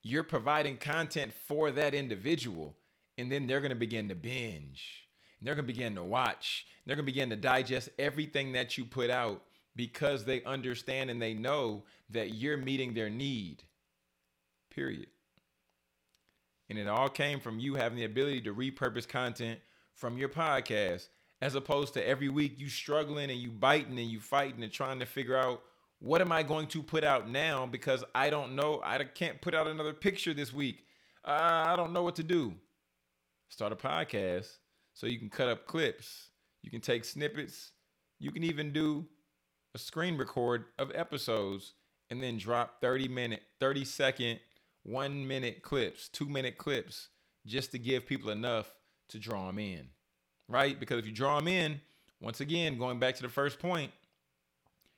you're 0.01 0.23
providing 0.23 0.77
content 0.77 1.33
for 1.47 1.71
that 1.71 1.93
individual. 1.93 2.75
And 3.17 3.31
then 3.31 3.47
they're 3.47 3.61
going 3.61 3.69
to 3.69 3.75
begin 3.75 4.09
to 4.09 4.15
binge. 4.15 5.07
And 5.39 5.47
they're 5.47 5.55
going 5.55 5.67
to 5.67 5.73
begin 5.73 5.95
to 5.95 6.03
watch. 6.03 6.65
They're 6.85 6.95
going 6.95 7.05
to 7.05 7.11
begin 7.11 7.29
to 7.29 7.35
digest 7.35 7.89
everything 7.99 8.53
that 8.53 8.77
you 8.77 8.85
put 8.85 9.09
out 9.09 9.43
because 9.75 10.25
they 10.25 10.43
understand 10.43 11.09
and 11.09 11.21
they 11.21 11.33
know 11.33 11.83
that 12.09 12.33
you're 12.33 12.57
meeting 12.57 12.93
their 12.93 13.09
need. 13.09 13.63
Period. 14.69 15.07
And 16.69 16.79
it 16.79 16.87
all 16.87 17.09
came 17.09 17.39
from 17.39 17.59
you 17.59 17.75
having 17.75 17.97
the 17.97 18.05
ability 18.05 18.41
to 18.41 18.53
repurpose 18.53 19.07
content 19.07 19.59
from 19.93 20.17
your 20.17 20.29
podcast, 20.29 21.07
as 21.41 21.55
opposed 21.55 21.93
to 21.93 22.07
every 22.07 22.29
week 22.29 22.55
you 22.57 22.69
struggling 22.69 23.29
and 23.29 23.39
you 23.39 23.51
biting 23.51 23.99
and 23.99 24.09
you 24.09 24.19
fighting 24.19 24.63
and 24.63 24.71
trying 24.71 24.99
to 24.99 25.05
figure 25.05 25.37
out 25.37 25.61
what 25.99 26.21
am 26.21 26.31
I 26.31 26.43
going 26.43 26.67
to 26.67 26.83
put 26.83 27.03
out 27.03 27.29
now 27.29 27.65
because 27.65 28.03
I 28.13 28.29
don't 28.29 28.55
know. 28.55 28.81
I 28.83 29.03
can't 29.03 29.41
put 29.41 29.55
out 29.55 29.67
another 29.67 29.93
picture 29.93 30.33
this 30.33 30.53
week. 30.53 30.85
Uh, 31.23 31.63
I 31.67 31.75
don't 31.75 31.93
know 31.93 32.03
what 32.03 32.15
to 32.17 32.23
do. 32.23 32.53
Start 33.49 33.71
a 33.71 33.75
podcast 33.75 34.47
so 34.93 35.07
you 35.07 35.19
can 35.19 35.29
cut 35.29 35.47
up 35.47 35.65
clips. 35.65 36.29
You 36.61 36.71
can 36.71 36.81
take 36.81 37.05
snippets. 37.05 37.71
You 38.19 38.31
can 38.31 38.43
even 38.43 38.71
do 38.71 39.05
a 39.73 39.77
screen 39.77 40.17
record 40.17 40.65
of 40.79 40.91
episodes 40.95 41.73
and 42.09 42.21
then 42.21 42.37
drop 42.37 42.81
30 42.81 43.07
minute, 43.07 43.41
30 43.59 43.85
second, 43.85 44.39
one 44.83 45.27
minute 45.27 45.61
clips, 45.61 46.07
two 46.09 46.27
minute 46.27 46.57
clips, 46.57 47.09
just 47.45 47.71
to 47.71 47.79
give 47.79 48.05
people 48.05 48.29
enough 48.29 48.71
to 49.09 49.19
draw 49.19 49.47
them 49.47 49.59
in, 49.59 49.89
right? 50.47 50.79
Because 50.79 50.99
if 50.99 51.05
you 51.05 51.11
draw 51.11 51.37
them 51.37 51.47
in, 51.47 51.81
once 52.21 52.39
again, 52.39 52.77
going 52.77 52.99
back 52.99 53.15
to 53.15 53.21
the 53.21 53.29
first 53.29 53.59
point, 53.59 53.91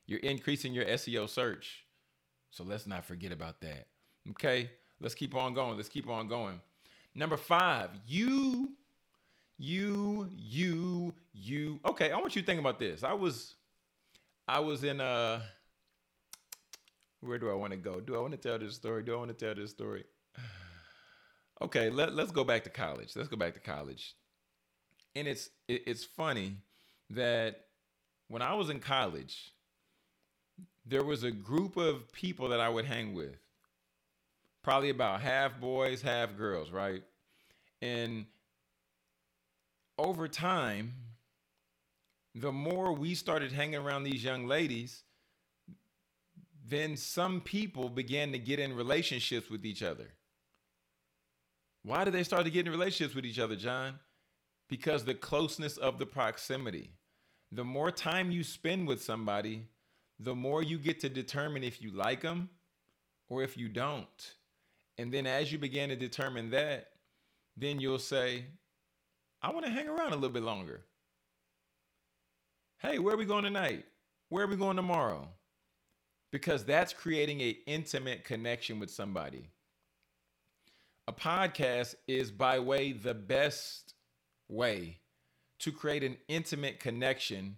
you're 0.05 0.19
increasing 0.19 0.73
your 0.73 0.85
SEO 0.85 1.29
search. 1.29 1.85
So 2.51 2.63
let's 2.63 2.87
not 2.87 3.05
forget 3.05 3.31
about 3.31 3.61
that. 3.61 3.87
Okay, 4.31 4.71
let's 4.99 5.15
keep 5.15 5.35
on 5.35 5.53
going. 5.53 5.77
Let's 5.77 5.89
keep 5.89 6.09
on 6.09 6.27
going. 6.27 6.61
Number 7.13 7.37
five, 7.37 7.89
you, 8.07 8.73
you, 9.57 10.29
you, 10.35 11.13
you. 11.33 11.79
Okay, 11.85 12.11
I 12.11 12.17
want 12.17 12.35
you 12.35 12.41
to 12.41 12.45
think 12.45 12.59
about 12.59 12.79
this. 12.79 13.03
I 13.03 13.13
was 13.13 13.55
I 14.47 14.59
was 14.59 14.83
in 14.83 15.01
uh 15.01 15.41
where 17.21 17.39
do 17.39 17.49
I 17.49 17.53
want 17.53 17.71
to 17.71 17.77
go? 17.77 17.99
Do 17.99 18.15
I 18.15 18.19
want 18.19 18.31
to 18.31 18.37
tell 18.37 18.59
this 18.59 18.75
story? 18.75 19.03
Do 19.03 19.13
I 19.15 19.17
want 19.17 19.37
to 19.37 19.45
tell 19.45 19.55
this 19.55 19.71
story? 19.71 20.03
Okay, 21.59 21.89
let, 21.89 22.13
let's 22.13 22.29
go 22.29 22.43
back 22.43 22.63
to 22.65 22.69
college. 22.69 23.15
Let's 23.15 23.29
go 23.29 23.35
back 23.35 23.55
to 23.55 23.59
college. 23.59 24.13
And 25.15 25.27
it's 25.27 25.49
it, 25.67 25.83
it's 25.87 26.03
funny 26.03 26.57
that 27.09 27.65
when 28.27 28.41
I 28.41 28.53
was 28.53 28.69
in 28.69 28.79
college, 28.79 29.53
there 30.85 31.03
was 31.03 31.23
a 31.23 31.31
group 31.31 31.77
of 31.77 32.11
people 32.11 32.49
that 32.49 32.59
I 32.59 32.69
would 32.69 32.85
hang 32.85 33.13
with. 33.13 33.37
Probably 34.63 34.89
about 34.89 35.21
half 35.21 35.59
boys, 35.59 36.01
half 36.01 36.35
girls, 36.37 36.71
right? 36.71 37.03
And 37.81 38.25
over 39.97 40.27
time, 40.27 40.93
the 42.35 42.51
more 42.51 42.93
we 42.93 43.15
started 43.15 43.51
hanging 43.51 43.79
around 43.79 44.03
these 44.03 44.23
young 44.23 44.45
ladies, 44.45 45.03
then 46.67 46.97
some 46.97 47.41
people 47.41 47.89
began 47.89 48.31
to 48.33 48.39
get 48.39 48.59
in 48.59 48.75
relationships 48.75 49.49
with 49.49 49.65
each 49.65 49.81
other. 49.81 50.07
Why 51.83 52.03
did 52.03 52.13
they 52.13 52.23
start 52.23 52.43
to 52.43 52.51
get 52.51 52.65
in 52.65 52.71
relationships 52.71 53.15
with 53.15 53.25
each 53.25 53.39
other, 53.39 53.55
John? 53.55 53.99
Because 54.69 55.05
the 55.05 55.13
closeness 55.13 55.77
of 55.77 55.97
the 55.97 56.05
proximity. 56.05 56.91
The 57.51 57.63
more 57.63 57.91
time 57.91 58.31
you 58.31 58.43
spend 58.43 58.87
with 58.87 59.01
somebody, 59.01 59.67
the 60.19 60.35
more 60.35 60.61
you 60.61 60.77
get 60.77 60.99
to 61.01 61.09
determine 61.09 61.63
if 61.63 61.81
you 61.81 61.91
like 61.91 62.21
them 62.21 62.49
or 63.29 63.43
if 63.43 63.57
you 63.57 63.69
don't. 63.69 64.33
And 64.97 65.13
then 65.13 65.25
as 65.25 65.51
you 65.51 65.57
begin 65.57 65.89
to 65.89 65.95
determine 65.95 66.49
that, 66.49 66.89
then 67.55 67.79
you'll 67.79 67.99
say, 67.99 68.45
I 69.41 69.51
want 69.51 69.65
to 69.65 69.71
hang 69.71 69.87
around 69.87 70.11
a 70.11 70.15
little 70.15 70.29
bit 70.29 70.43
longer. 70.43 70.81
Hey, 72.79 72.99
where 72.99 73.13
are 73.13 73.17
we 73.17 73.25
going 73.25 73.43
tonight? 73.43 73.85
Where 74.29 74.43
are 74.43 74.47
we 74.47 74.55
going 74.55 74.75
tomorrow? 74.75 75.27
Because 76.31 76.65
that's 76.65 76.93
creating 76.93 77.41
an 77.41 77.55
intimate 77.65 78.23
connection 78.23 78.79
with 78.79 78.91
somebody. 78.91 79.49
A 81.07 81.13
podcast 81.13 81.95
is 82.07 82.31
by 82.31 82.59
way 82.59 82.91
the 82.91 83.13
best 83.13 83.93
way 84.49 84.99
to 85.59 85.71
create 85.71 86.03
an 86.03 86.17
intimate 86.27 86.79
connection 86.79 87.57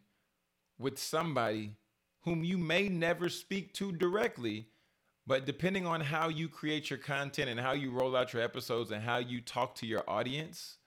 with 0.78 0.98
somebody 0.98 1.76
whom 2.22 2.44
you 2.44 2.58
may 2.58 2.90
never 2.90 3.30
speak 3.30 3.74
to 3.74 3.92
directly, 3.92 4.68
but 5.28 5.46
depending 5.46 5.86
on 5.86 6.02
how 6.02 6.30
you 6.30 6.48
create 6.50 6.90
your 6.90 7.00
content 7.00 7.50
and 7.50 7.60
how 7.60 7.74
you 7.74 7.92
roll 7.92 8.16
out 8.16 8.34
your 8.34 8.42
episodes 8.42 8.92
and 8.92 9.04
how 9.04 9.18
you 9.18 9.42
talk 9.42 9.76
to 9.76 9.86
your 9.86 10.04
audience, 10.10 10.78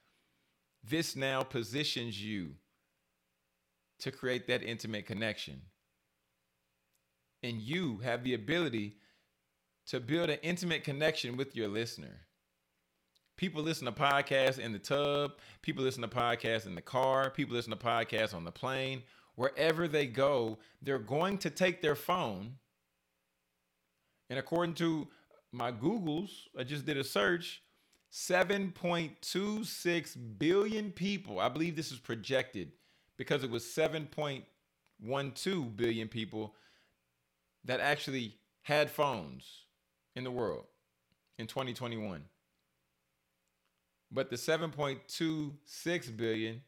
this 0.83 1.15
now 1.15 1.43
positions 1.43 2.23
you 2.23 2.53
to 4.01 4.11
create 4.11 4.47
that 4.49 4.63
intimate 4.63 5.07
connection. 5.07 5.63
And 7.43 7.61
you 7.61 7.99
have 7.99 8.25
the 8.25 8.35
ability 8.35 8.97
to 9.87 10.01
build 10.01 10.31
an 10.31 10.39
intimate 10.43 10.85
connection 10.85 11.37
with 11.37 11.55
your 11.55 11.69
listener. 11.69 12.27
People 13.37 13.63
listen 13.63 13.85
to 13.87 13.93
podcasts 13.93 14.59
in 14.59 14.73
the 14.73 14.79
tub, 14.79 15.33
people 15.63 15.85
listen 15.85 16.03
to 16.03 16.09
podcasts 16.09 16.67
in 16.67 16.75
the 16.75 16.83
car, 16.83 17.31
people 17.31 17.57
listen 17.57 17.71
to 17.71 17.77
podcasts 17.77 18.35
on 18.35 18.45
the 18.45 18.53
plane. 18.53 19.03
Wherever 19.35 19.89
they 19.89 20.07
go, 20.07 20.59
they're 20.83 20.99
going 20.99 21.39
to 21.39 21.49
take 21.51 21.81
their 21.81 21.95
phone. 21.95 22.57
And 24.29 24.39
according 24.39 24.75
to 24.77 25.09
my 25.51 25.73
Googles, 25.73 26.31
I 26.59 26.65
just 26.65 26.85
did 26.87 26.99
a 26.99 27.05
search 27.05 27.63
7.26 28.13 30.39
billion 30.39 30.93
people. 30.93 31.41
I 31.41 31.49
believe 31.49 31.77
this 31.77 31.93
is 31.93 31.99
projected 31.99 32.73
because 33.17 33.43
it 33.43 33.51
was 33.51 33.65
7.12 33.65 35.77
billion 35.77 36.09
people 36.09 36.55
that 37.65 37.81
actually 37.81 38.37
had 38.63 38.91
phones 38.91 39.65
in 40.15 40.25
the 40.25 40.31
world 40.31 40.67
in 41.39 41.47
2021. 41.47 42.25
But 44.13 44.29
the 44.29 44.37
7.26 44.37 46.17
billion 46.17 46.61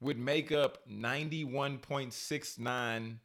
would 0.00 0.18
make 0.18 0.50
up 0.50 0.78
91.69% 0.90 3.18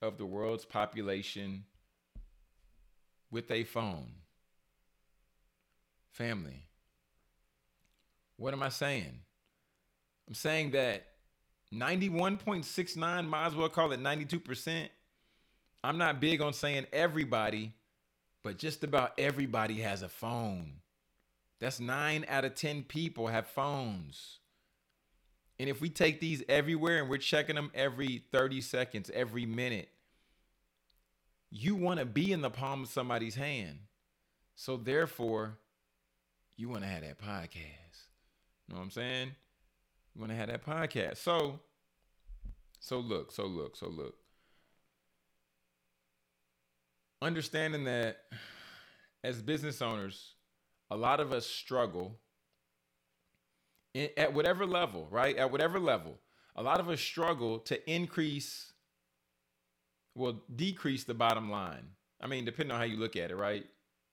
of 0.00 0.18
the 0.18 0.26
world's 0.26 0.64
population 0.64 1.64
with 3.30 3.50
a 3.50 3.64
phone. 3.64 4.12
Family. 6.12 6.68
What 8.36 8.52
am 8.52 8.62
I 8.62 8.68
saying? 8.68 9.18
I'm 10.28 10.34
saying 10.34 10.70
that 10.72 11.06
91.69, 11.72 13.26
might 13.26 13.46
as 13.46 13.54
well 13.54 13.70
call 13.70 13.92
it 13.92 14.00
92%. 14.00 14.88
I'm 15.82 15.98
not 15.98 16.20
big 16.20 16.42
on 16.42 16.52
saying 16.52 16.86
everybody, 16.92 17.72
but 18.42 18.58
just 18.58 18.84
about 18.84 19.12
everybody 19.18 19.80
has 19.80 20.02
a 20.02 20.08
phone. 20.08 20.74
That's 21.60 21.78
nine 21.78 22.24
out 22.28 22.44
of 22.44 22.54
10 22.54 22.82
people 22.84 23.28
have 23.28 23.46
phones. 23.46 24.38
And 25.58 25.68
if 25.68 25.80
we 25.80 25.90
take 25.90 26.20
these 26.20 26.42
everywhere 26.48 26.98
and 26.98 27.08
we're 27.08 27.18
checking 27.18 27.54
them 27.54 27.70
every 27.74 28.24
30 28.32 28.60
seconds, 28.60 29.10
every 29.14 29.46
minute, 29.46 29.88
you 31.50 31.76
want 31.76 32.00
to 32.00 32.06
be 32.06 32.32
in 32.32 32.40
the 32.40 32.50
palm 32.50 32.82
of 32.82 32.88
somebody's 32.88 33.36
hand. 33.36 33.78
So 34.56 34.76
therefore, 34.76 35.58
you 36.56 36.68
want 36.68 36.82
to 36.82 36.88
have 36.88 37.02
that 37.02 37.20
podcast. 37.20 38.08
You 38.66 38.74
know 38.74 38.78
what 38.78 38.84
I'm 38.84 38.90
saying? 38.90 39.30
You 40.14 40.20
want 40.20 40.32
to 40.32 40.36
have 40.36 40.48
that 40.48 40.64
podcast. 40.66 41.18
So, 41.18 41.60
so 42.80 42.98
look, 42.98 43.30
so 43.30 43.44
look, 43.44 43.76
so 43.76 43.88
look. 43.88 44.16
Understanding 47.22 47.84
that 47.84 48.24
as 49.22 49.40
business 49.40 49.80
owners, 49.80 50.34
a 50.90 50.96
lot 50.96 51.20
of 51.20 51.32
us 51.32 51.46
struggle 51.46 52.18
in, 53.94 54.08
at 54.16 54.34
whatever 54.34 54.66
level, 54.66 55.06
right? 55.08 55.36
At 55.36 55.52
whatever 55.52 55.78
level, 55.78 56.18
a 56.56 56.64
lot 56.64 56.80
of 56.80 56.88
us 56.88 57.00
struggle 57.00 57.60
to 57.60 57.90
increase, 57.90 58.72
well, 60.16 60.42
decrease 60.56 61.04
the 61.04 61.14
bottom 61.14 61.48
line. 61.48 61.90
I 62.20 62.26
mean, 62.26 62.44
depending 62.44 62.72
on 62.72 62.80
how 62.80 62.86
you 62.86 62.96
look 62.96 63.14
at 63.14 63.30
it, 63.30 63.36
right? 63.36 63.66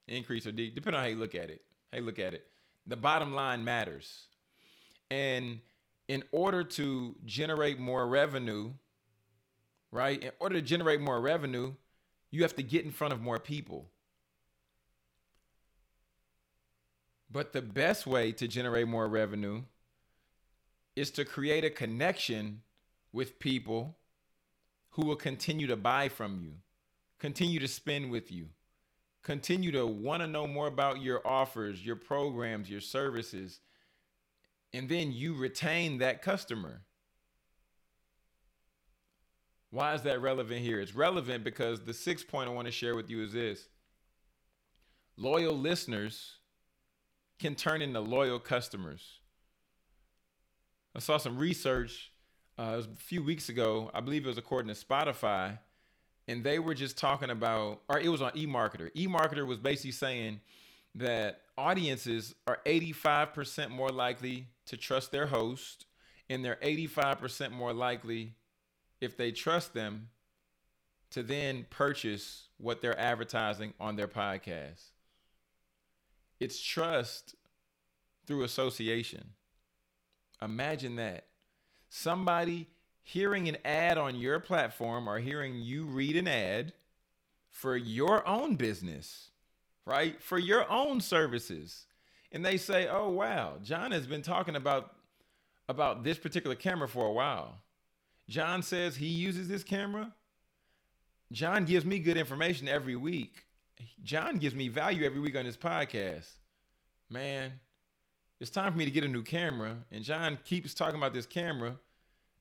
Increase 0.08 0.46
or 0.46 0.52
de- 0.52 0.70
depending 0.70 1.00
on 1.00 1.04
how 1.04 1.10
you 1.10 1.18
look 1.18 1.34
at 1.34 1.50
it. 1.50 1.64
You 1.92 2.02
look 2.02 2.20
at 2.20 2.36
it. 2.36 2.46
The 2.86 2.96
bottom 2.96 3.34
line 3.34 3.64
matters. 3.64 4.28
And 5.10 5.62
in 6.08 6.24
order 6.32 6.64
to 6.64 7.16
generate 7.26 7.80
more 7.80 8.08
revenue, 8.08 8.72
right? 9.92 10.22
In 10.22 10.32
order 10.40 10.56
to 10.56 10.62
generate 10.62 11.02
more 11.02 11.20
revenue, 11.20 11.74
you 12.32 12.42
have 12.44 12.56
to 12.56 12.64
get 12.64 12.86
in 12.86 12.92
front 12.92 13.14
of 13.14 13.22
more 13.22 13.40
people. 13.40 13.90
But 17.32 17.54
the 17.54 17.62
best 17.62 18.08
way 18.08 18.32
to 18.34 18.48
generate 18.48 18.88
more 18.88 19.08
revenue 19.08 19.64
is 20.96 21.12
to 21.12 21.26
create 21.26 21.64
a 21.64 21.70
connection 21.70 22.62
with 23.14 23.40
people 23.40 23.98
who 24.92 25.06
will 25.06 25.16
continue 25.16 25.68
to 25.68 25.76
buy 25.76 26.10
from 26.10 26.40
you, 26.42 26.54
continue 27.20 27.60
to 27.60 27.68
spend 27.68 28.10
with 28.12 28.32
you, 28.32 28.48
continue 29.24 29.72
to 29.72 29.86
want 29.86 30.22
to 30.22 30.28
know 30.28 30.48
more 30.48 30.68
about 30.68 31.02
your 31.02 31.26
offers, 31.26 31.86
your 31.86 31.96
programs, 31.96 32.70
your 32.70 32.82
services, 32.82 33.60
and 34.74 34.90
then 34.90 35.12
you 35.12 35.36
retain 35.36 36.00
that 36.00 36.22
customer. 36.22 36.82
Why 39.72 39.94
is 39.94 40.02
that 40.04 40.22
relevant 40.22 40.62
here? 40.62 40.80
It's 40.80 40.96
relevant 40.96 41.44
because 41.44 41.82
the 41.82 41.94
sixth 41.94 42.28
point 42.28 42.50
I 42.50 42.54
want 42.54 42.66
to 42.66 42.72
share 42.72 42.96
with 42.96 43.10
you 43.10 43.24
is 43.24 43.34
this 43.34 43.68
loyal 45.16 45.58
listeners 45.58 46.36
can 47.40 47.56
turn 47.56 47.82
into 47.82 48.00
loyal 48.00 48.40
customers. 48.40 49.20
I 50.96 51.00
saw 51.00 51.18
some 51.18 51.38
research 51.38 52.12
uh, 52.58 52.82
a 52.84 52.96
few 52.98 53.24
weeks 53.24 53.50
ago. 53.50 53.92
I 53.94 54.02
believe 54.02 54.26
it 54.26 54.28
was 54.28 54.38
according 54.38 54.74
to 54.74 54.86
Spotify, 54.86 55.60
and 56.28 56.44
they 56.44 56.60
were 56.60 56.74
just 56.74 56.98
talking 56.98 57.30
about, 57.30 57.82
or 57.88 58.00
it 58.00 58.10
was 58.10 58.22
on 58.22 58.32
eMarketer. 58.32 58.92
eMarketer 58.96 59.46
was 59.46 59.60
basically 59.60 59.92
saying 59.92 60.42
that 60.96 61.42
audiences 61.58 62.36
are 62.48 62.60
85% 62.66 63.70
more 63.70 63.90
likely 63.90 64.48
to 64.66 64.78
trust 64.78 65.12
their 65.12 65.28
host, 65.28 65.86
and 66.30 66.44
they're 66.44 66.58
85% 66.58 67.52
more 67.52 67.74
likely, 67.74 68.36
if 69.02 69.18
they 69.18 69.32
trust 69.32 69.74
them, 69.74 70.10
to 71.12 71.24
then 71.24 71.66
purchase 71.70 72.48
what 72.58 72.82
they're 72.82 73.00
advertising 73.00 73.74
on 73.80 73.96
their 73.96 74.08
podcast. 74.08 74.84
It's 76.40 76.62
trust 76.62 77.36
through 78.28 78.44
association. 78.44 79.32
Imagine 80.42 80.96
that. 80.98 81.26
Somebody 81.90 82.68
hearing 83.02 83.50
an 83.50 83.58
ad 83.66 83.98
on 83.98 84.16
your 84.16 84.40
platform 84.40 85.10
or 85.10 85.18
hearing 85.18 85.56
you 85.56 85.86
read 85.86 86.16
an 86.16 86.28
ad 86.28 86.74
for 87.50 87.76
your 87.76 88.26
own 88.28 88.56
business, 88.56 89.32
right? 89.86 90.22
For 90.22 90.38
your 90.38 90.70
own 90.72 91.02
services 91.02 91.88
and 92.32 92.46
they 92.46 92.58
say, 92.58 92.88
"Oh 92.88 93.10
wow, 93.10 93.58
John 93.64 93.92
has 93.92 94.08
been 94.08 94.22
talking 94.22 94.56
about 94.56 94.96
about 95.68 96.04
this 96.04 96.18
particular 96.18 96.56
camera 96.56 96.88
for 96.88 97.06
a 97.06 97.12
while." 97.12 97.62
John 98.30 98.62
says 98.62 98.96
he 98.96 99.08
uses 99.08 99.48
this 99.48 99.64
camera. 99.64 100.14
John 101.32 101.66
gives 101.66 101.84
me 101.84 102.00
good 102.00 102.16
information 102.16 102.68
every 102.68 102.96
week. 102.96 103.46
John 104.04 104.38
gives 104.38 104.56
me 104.56 104.68
value 104.68 105.06
every 105.06 105.20
week 105.20 105.36
on 105.36 105.46
this 105.46 105.58
podcast. 105.58 106.30
Man, 107.10 107.52
it's 108.40 108.52
time 108.52 108.72
for 108.72 108.78
me 108.78 108.86
to 108.86 108.92
get 108.92 109.04
a 109.04 109.08
new 109.08 109.24
camera. 109.24 109.78
And 109.92 110.04
John 110.04 110.38
keeps 110.46 110.74
talking 110.74 110.98
about 110.98 111.14
this 111.14 111.26
camera 111.26 111.78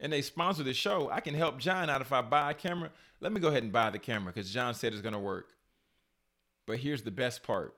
and 0.01 0.13
they 0.13 0.23
sponsor 0.23 0.63
the 0.63 0.75
show. 0.75 1.11
I 1.11 1.21
can 1.21 1.35
help 1.35 1.59
John 1.59 1.91
out 1.91 2.01
if 2.01 2.13
I 2.13 2.21
buy 2.21 2.53
a 2.53 2.55
camera. 2.55 2.91
Let 3.21 3.33
me 3.33 3.41
go 3.41 3.49
ahead 3.49 3.63
and 3.63 3.73
buy 3.73 3.91
the 3.91 3.99
camera 3.99 4.33
because 4.33 4.51
John 4.51 4.75
said 4.75 4.93
it's 4.93 5.03
going 5.03 5.15
to 5.15 5.19
work. 5.19 5.55
But 6.67 6.79
here's 6.79 7.03
the 7.03 7.11
best 7.11 7.43
part, 7.43 7.75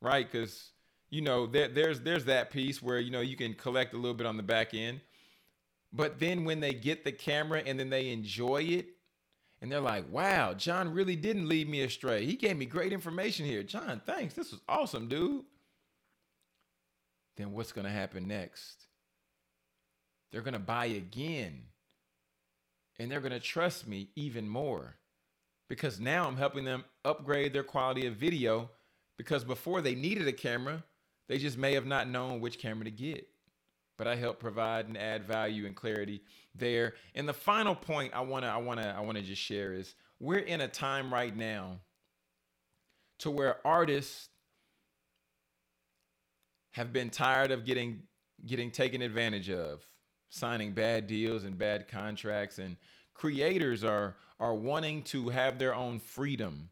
right? 0.00 0.30
Because 0.30 0.70
you 1.10 1.20
know 1.20 1.46
there, 1.46 1.68
there's 1.68 2.00
there's 2.00 2.24
that 2.26 2.50
piece 2.50 2.80
where 2.80 3.00
you 3.00 3.10
know 3.10 3.20
you 3.20 3.36
can 3.36 3.54
collect 3.54 3.94
a 3.94 3.96
little 3.96 4.14
bit 4.14 4.26
on 4.26 4.36
the 4.36 4.42
back 4.42 4.74
end, 4.74 5.00
but 5.96 6.18
then 6.18 6.44
when 6.44 6.60
they 6.60 6.74
get 6.74 7.04
the 7.04 7.12
camera 7.12 7.62
and 7.64 7.78
then 7.78 7.90
they 7.90 8.10
enjoy 8.10 8.62
it, 8.62 8.88
and 9.60 9.72
they're 9.72 9.80
like, 9.80 10.10
"Wow, 10.10 10.52
John 10.54 10.92
really 10.92 11.16
didn't 11.16 11.48
lead 11.48 11.68
me 11.68 11.80
astray. 11.80 12.26
He 12.26 12.36
gave 12.36 12.56
me 12.56 12.66
great 12.66 12.92
information 12.92 13.46
here. 13.46 13.62
John, 13.62 14.02
thanks. 14.04 14.34
This 14.34 14.52
was 14.52 14.60
awesome, 14.68 15.08
dude." 15.08 15.44
Then 17.36 17.52
what's 17.52 17.72
going 17.72 17.86
to 17.86 17.90
happen 17.90 18.28
next? 18.28 18.86
They're 20.32 20.42
going 20.42 20.54
to 20.54 20.58
buy 20.58 20.86
again. 20.86 21.62
And 22.98 23.10
they're 23.10 23.20
going 23.20 23.32
to 23.32 23.40
trust 23.40 23.86
me 23.86 24.08
even 24.16 24.48
more 24.48 24.96
because 25.68 26.00
now 26.00 26.26
I'm 26.26 26.36
helping 26.36 26.64
them 26.64 26.84
upgrade 27.04 27.52
their 27.52 27.62
quality 27.62 28.06
of 28.06 28.16
video 28.16 28.70
because 29.18 29.44
before 29.44 29.82
they 29.82 29.94
needed 29.94 30.26
a 30.28 30.32
camera, 30.32 30.84
they 31.28 31.38
just 31.38 31.58
may 31.58 31.74
have 31.74 31.86
not 31.86 32.08
known 32.08 32.40
which 32.40 32.58
camera 32.58 32.84
to 32.84 32.90
get. 32.90 33.28
But 33.96 34.06
I 34.06 34.16
help 34.16 34.38
provide 34.38 34.86
and 34.86 34.96
add 34.96 35.24
value 35.24 35.66
and 35.66 35.74
clarity 35.74 36.22
there. 36.54 36.94
And 37.14 37.28
the 37.28 37.32
final 37.32 37.74
point 37.74 38.12
I 38.14 38.20
want 38.20 38.44
to 38.44 38.50
I 38.50 38.58
want 38.58 38.80
to 38.80 38.88
I 38.88 39.00
want 39.00 39.16
to 39.16 39.22
just 39.22 39.40
share 39.40 39.72
is 39.72 39.94
we're 40.20 40.38
in 40.38 40.60
a 40.60 40.68
time 40.68 41.12
right 41.12 41.34
now 41.34 41.80
to 43.20 43.30
where 43.30 43.66
artists 43.66 44.28
have 46.72 46.92
been 46.92 47.08
tired 47.08 47.50
of 47.50 47.64
getting 47.64 48.02
getting 48.44 48.70
taken 48.70 49.00
advantage 49.00 49.48
of, 49.48 49.82
signing 50.28 50.72
bad 50.72 51.06
deals 51.06 51.44
and 51.44 51.56
bad 51.56 51.88
contracts 51.88 52.58
and 52.58 52.76
creators 53.14 53.82
are 53.82 54.16
are 54.38 54.54
wanting 54.54 55.02
to 55.02 55.30
have 55.30 55.58
their 55.58 55.74
own 55.74 55.98
freedom. 55.98 56.68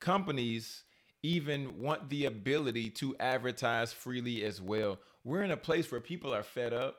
Companies 0.00 0.82
even 1.26 1.80
want 1.80 2.08
the 2.08 2.26
ability 2.26 2.90
to 2.90 3.16
advertise 3.18 3.92
freely 3.92 4.44
as 4.44 4.60
well. 4.60 4.98
We're 5.24 5.42
in 5.42 5.50
a 5.50 5.56
place 5.56 5.90
where 5.90 6.00
people 6.00 6.34
are 6.34 6.42
fed 6.42 6.72
up 6.72 6.96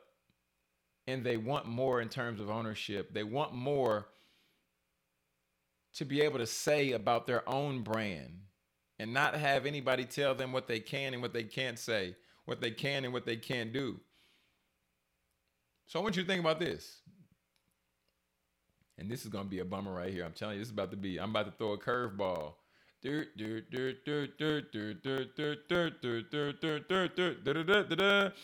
and 1.06 1.24
they 1.24 1.36
want 1.36 1.66
more 1.66 2.00
in 2.00 2.08
terms 2.08 2.40
of 2.40 2.50
ownership. 2.50 3.12
They 3.12 3.24
want 3.24 3.54
more 3.54 4.08
to 5.94 6.04
be 6.04 6.20
able 6.20 6.38
to 6.38 6.46
say 6.46 6.92
about 6.92 7.26
their 7.26 7.48
own 7.48 7.82
brand 7.82 8.40
and 8.98 9.12
not 9.12 9.34
have 9.34 9.66
anybody 9.66 10.04
tell 10.04 10.34
them 10.34 10.52
what 10.52 10.68
they 10.68 10.80
can 10.80 11.14
and 11.14 11.22
what 11.22 11.32
they 11.32 11.44
can't 11.44 11.78
say 11.78 12.14
what 12.48 12.62
they 12.62 12.70
can 12.70 13.04
and 13.04 13.12
what 13.12 13.26
they 13.26 13.36
can't 13.36 13.74
do. 13.74 14.00
So 15.86 16.00
I 16.00 16.02
want 16.02 16.16
you 16.16 16.22
to 16.22 16.28
think 16.28 16.40
about 16.40 16.58
this. 16.58 17.02
And 18.96 19.10
this 19.10 19.22
is 19.22 19.28
gonna 19.28 19.44
be 19.44 19.58
a 19.58 19.66
bummer 19.66 19.92
right 19.92 20.10
here. 20.10 20.24
I'm 20.24 20.32
telling 20.32 20.54
you, 20.54 20.60
this 20.60 20.68
is 20.68 20.72
about 20.72 20.90
to 20.92 20.96
be. 20.96 21.20
I'm 21.20 21.30
about 21.30 21.44
to 21.44 21.52
throw 21.52 21.72
a 21.72 21.78
curveball. 21.78 22.54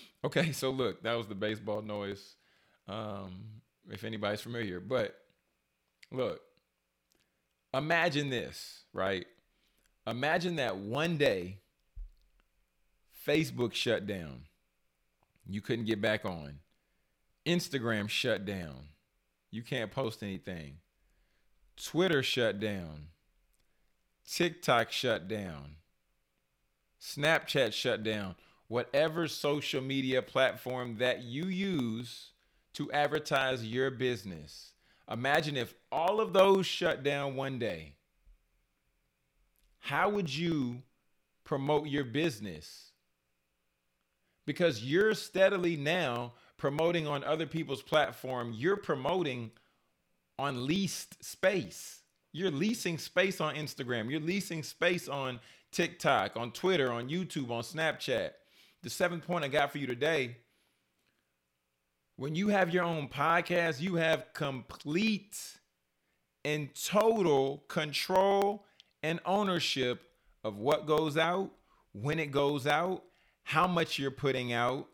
Okay, 0.24 0.52
so 0.52 0.70
look, 0.70 1.02
that 1.02 1.16
was 1.16 1.26
the 1.26 1.34
baseball 1.34 1.82
noise. 1.82 2.36
Um, 2.88 3.44
if 3.90 4.04
anybody's 4.04 4.40
familiar, 4.40 4.80
but 4.80 5.14
look, 6.10 6.40
imagine 7.74 8.30
this, 8.30 8.84
right? 8.92 9.26
Imagine 10.06 10.56
that 10.56 10.76
one 10.76 11.16
day 11.16 11.58
Facebook 13.26 13.74
shut 13.74 14.06
down. 14.06 14.42
You 15.46 15.60
couldn't 15.60 15.86
get 15.86 16.00
back 16.00 16.24
on. 16.24 16.60
Instagram 17.46 18.08
shut 18.08 18.44
down. 18.44 18.88
You 19.50 19.62
can't 19.62 19.90
post 19.90 20.22
anything. 20.22 20.78
Twitter 21.76 22.22
shut 22.22 22.60
down. 22.60 23.08
TikTok 24.30 24.90
shut 24.92 25.28
down. 25.28 25.76
Snapchat 27.00 27.72
shut 27.72 28.02
down. 28.02 28.34
Whatever 28.68 29.28
social 29.28 29.82
media 29.82 30.22
platform 30.22 30.96
that 30.98 31.22
you 31.22 31.44
use 31.44 32.30
to 32.74 32.90
advertise 32.92 33.64
your 33.64 33.90
business. 33.90 34.72
Imagine 35.10 35.56
if 35.56 35.74
all 35.92 36.20
of 36.20 36.32
those 36.32 36.66
shut 36.66 37.02
down 37.02 37.36
one 37.36 37.58
day. 37.58 37.92
How 39.80 40.08
would 40.08 40.34
you 40.34 40.82
promote 41.44 41.88
your 41.88 42.04
business? 42.04 42.92
because 44.46 44.84
you're 44.84 45.14
steadily 45.14 45.76
now 45.76 46.32
promoting 46.56 47.06
on 47.06 47.24
other 47.24 47.46
people's 47.46 47.82
platform. 47.82 48.52
You're 48.54 48.76
promoting 48.76 49.50
on 50.38 50.66
leased 50.66 51.22
space. 51.24 52.00
You're 52.34 52.50
leasing 52.50 52.98
space 52.98 53.40
on 53.40 53.54
Instagram. 53.54 54.10
You're 54.10 54.20
leasing 54.20 54.64
space 54.64 55.08
on 55.08 55.38
TikTok, 55.70 56.36
on 56.36 56.50
Twitter, 56.50 56.90
on 56.90 57.08
YouTube, 57.08 57.50
on 57.50 57.62
Snapchat. 57.62 58.30
The 58.82 58.90
seventh 58.90 59.24
point 59.24 59.44
I 59.44 59.48
got 59.48 59.70
for 59.70 59.78
you 59.78 59.86
today 59.86 60.36
when 62.16 62.34
you 62.34 62.48
have 62.48 62.74
your 62.74 62.84
own 62.84 63.08
podcast, 63.08 63.80
you 63.80 63.96
have 63.96 64.32
complete 64.34 65.38
and 66.44 66.68
total 66.74 67.64
control 67.68 68.66
and 69.02 69.20
ownership 69.24 70.02
of 70.42 70.58
what 70.58 70.86
goes 70.86 71.16
out, 71.16 71.50
when 71.92 72.18
it 72.18 72.30
goes 72.30 72.66
out, 72.66 73.04
how 73.42 73.66
much 73.66 73.98
you're 73.98 74.10
putting 74.10 74.52
out, 74.52 74.88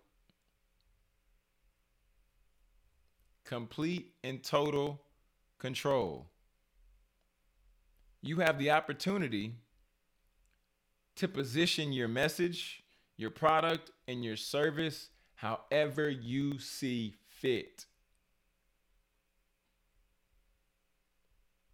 complete 3.45 4.15
and 4.23 4.43
total 4.43 5.01
control. 5.59 6.30
You 8.23 8.41
have 8.41 8.59
the 8.59 8.71
opportunity 8.71 9.55
to 11.17 11.29
position 11.29 11.93
your 11.93 12.09
message, 12.09 12.83
your 13.17 13.31
product, 13.31 13.91
and 14.07 14.25
your 14.25 14.37
service 14.37 15.09
however 15.37 16.11
you 16.11 16.59
see 16.59 17.15
fit. 17.41 17.87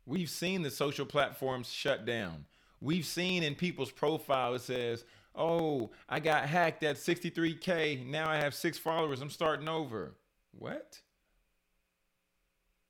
We've 0.05 0.31
seen 0.31 0.63
the 0.63 0.71
social 0.71 1.05
platforms 1.05 1.69
shut 1.69 2.07
down. 2.07 2.45
We've 2.81 3.05
seen 3.05 3.43
in 3.43 3.57
people's 3.57 3.91
profile 3.91 4.55
it 4.55 4.61
says, 4.61 5.05
oh, 5.35 5.91
I 6.09 6.21
got 6.21 6.49
hacked 6.49 6.85
at 6.85 6.97
63K. 6.97 8.07
Now 8.07 8.31
I 8.31 8.37
have 8.37 8.55
six 8.55 8.79
followers. 8.79 9.21
I'm 9.21 9.31
starting 9.31 9.69
over. 9.69 10.15
What? 10.53 11.01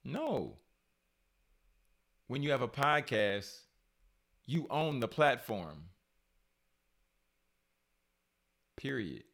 No. 0.05 0.59
When 2.29 2.43
you 2.43 2.51
have 2.51 2.63
a 2.63 2.69
podcast, 2.69 3.53
you 4.47 4.67
own 4.71 5.01
the 5.01 5.09
platform. 5.09 5.85
Period. 8.77 9.25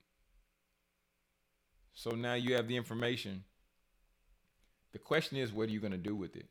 So 1.94 2.10
now 2.10 2.34
you 2.34 2.54
have 2.54 2.68
the 2.68 2.76
information. 2.76 3.44
The 4.92 4.98
question 4.98 5.38
is, 5.38 5.52
what 5.52 5.68
are 5.68 5.72
you 5.72 5.80
going 5.80 5.92
to 5.92 5.98
do 5.98 6.14
with 6.14 6.36
it? 6.36 6.46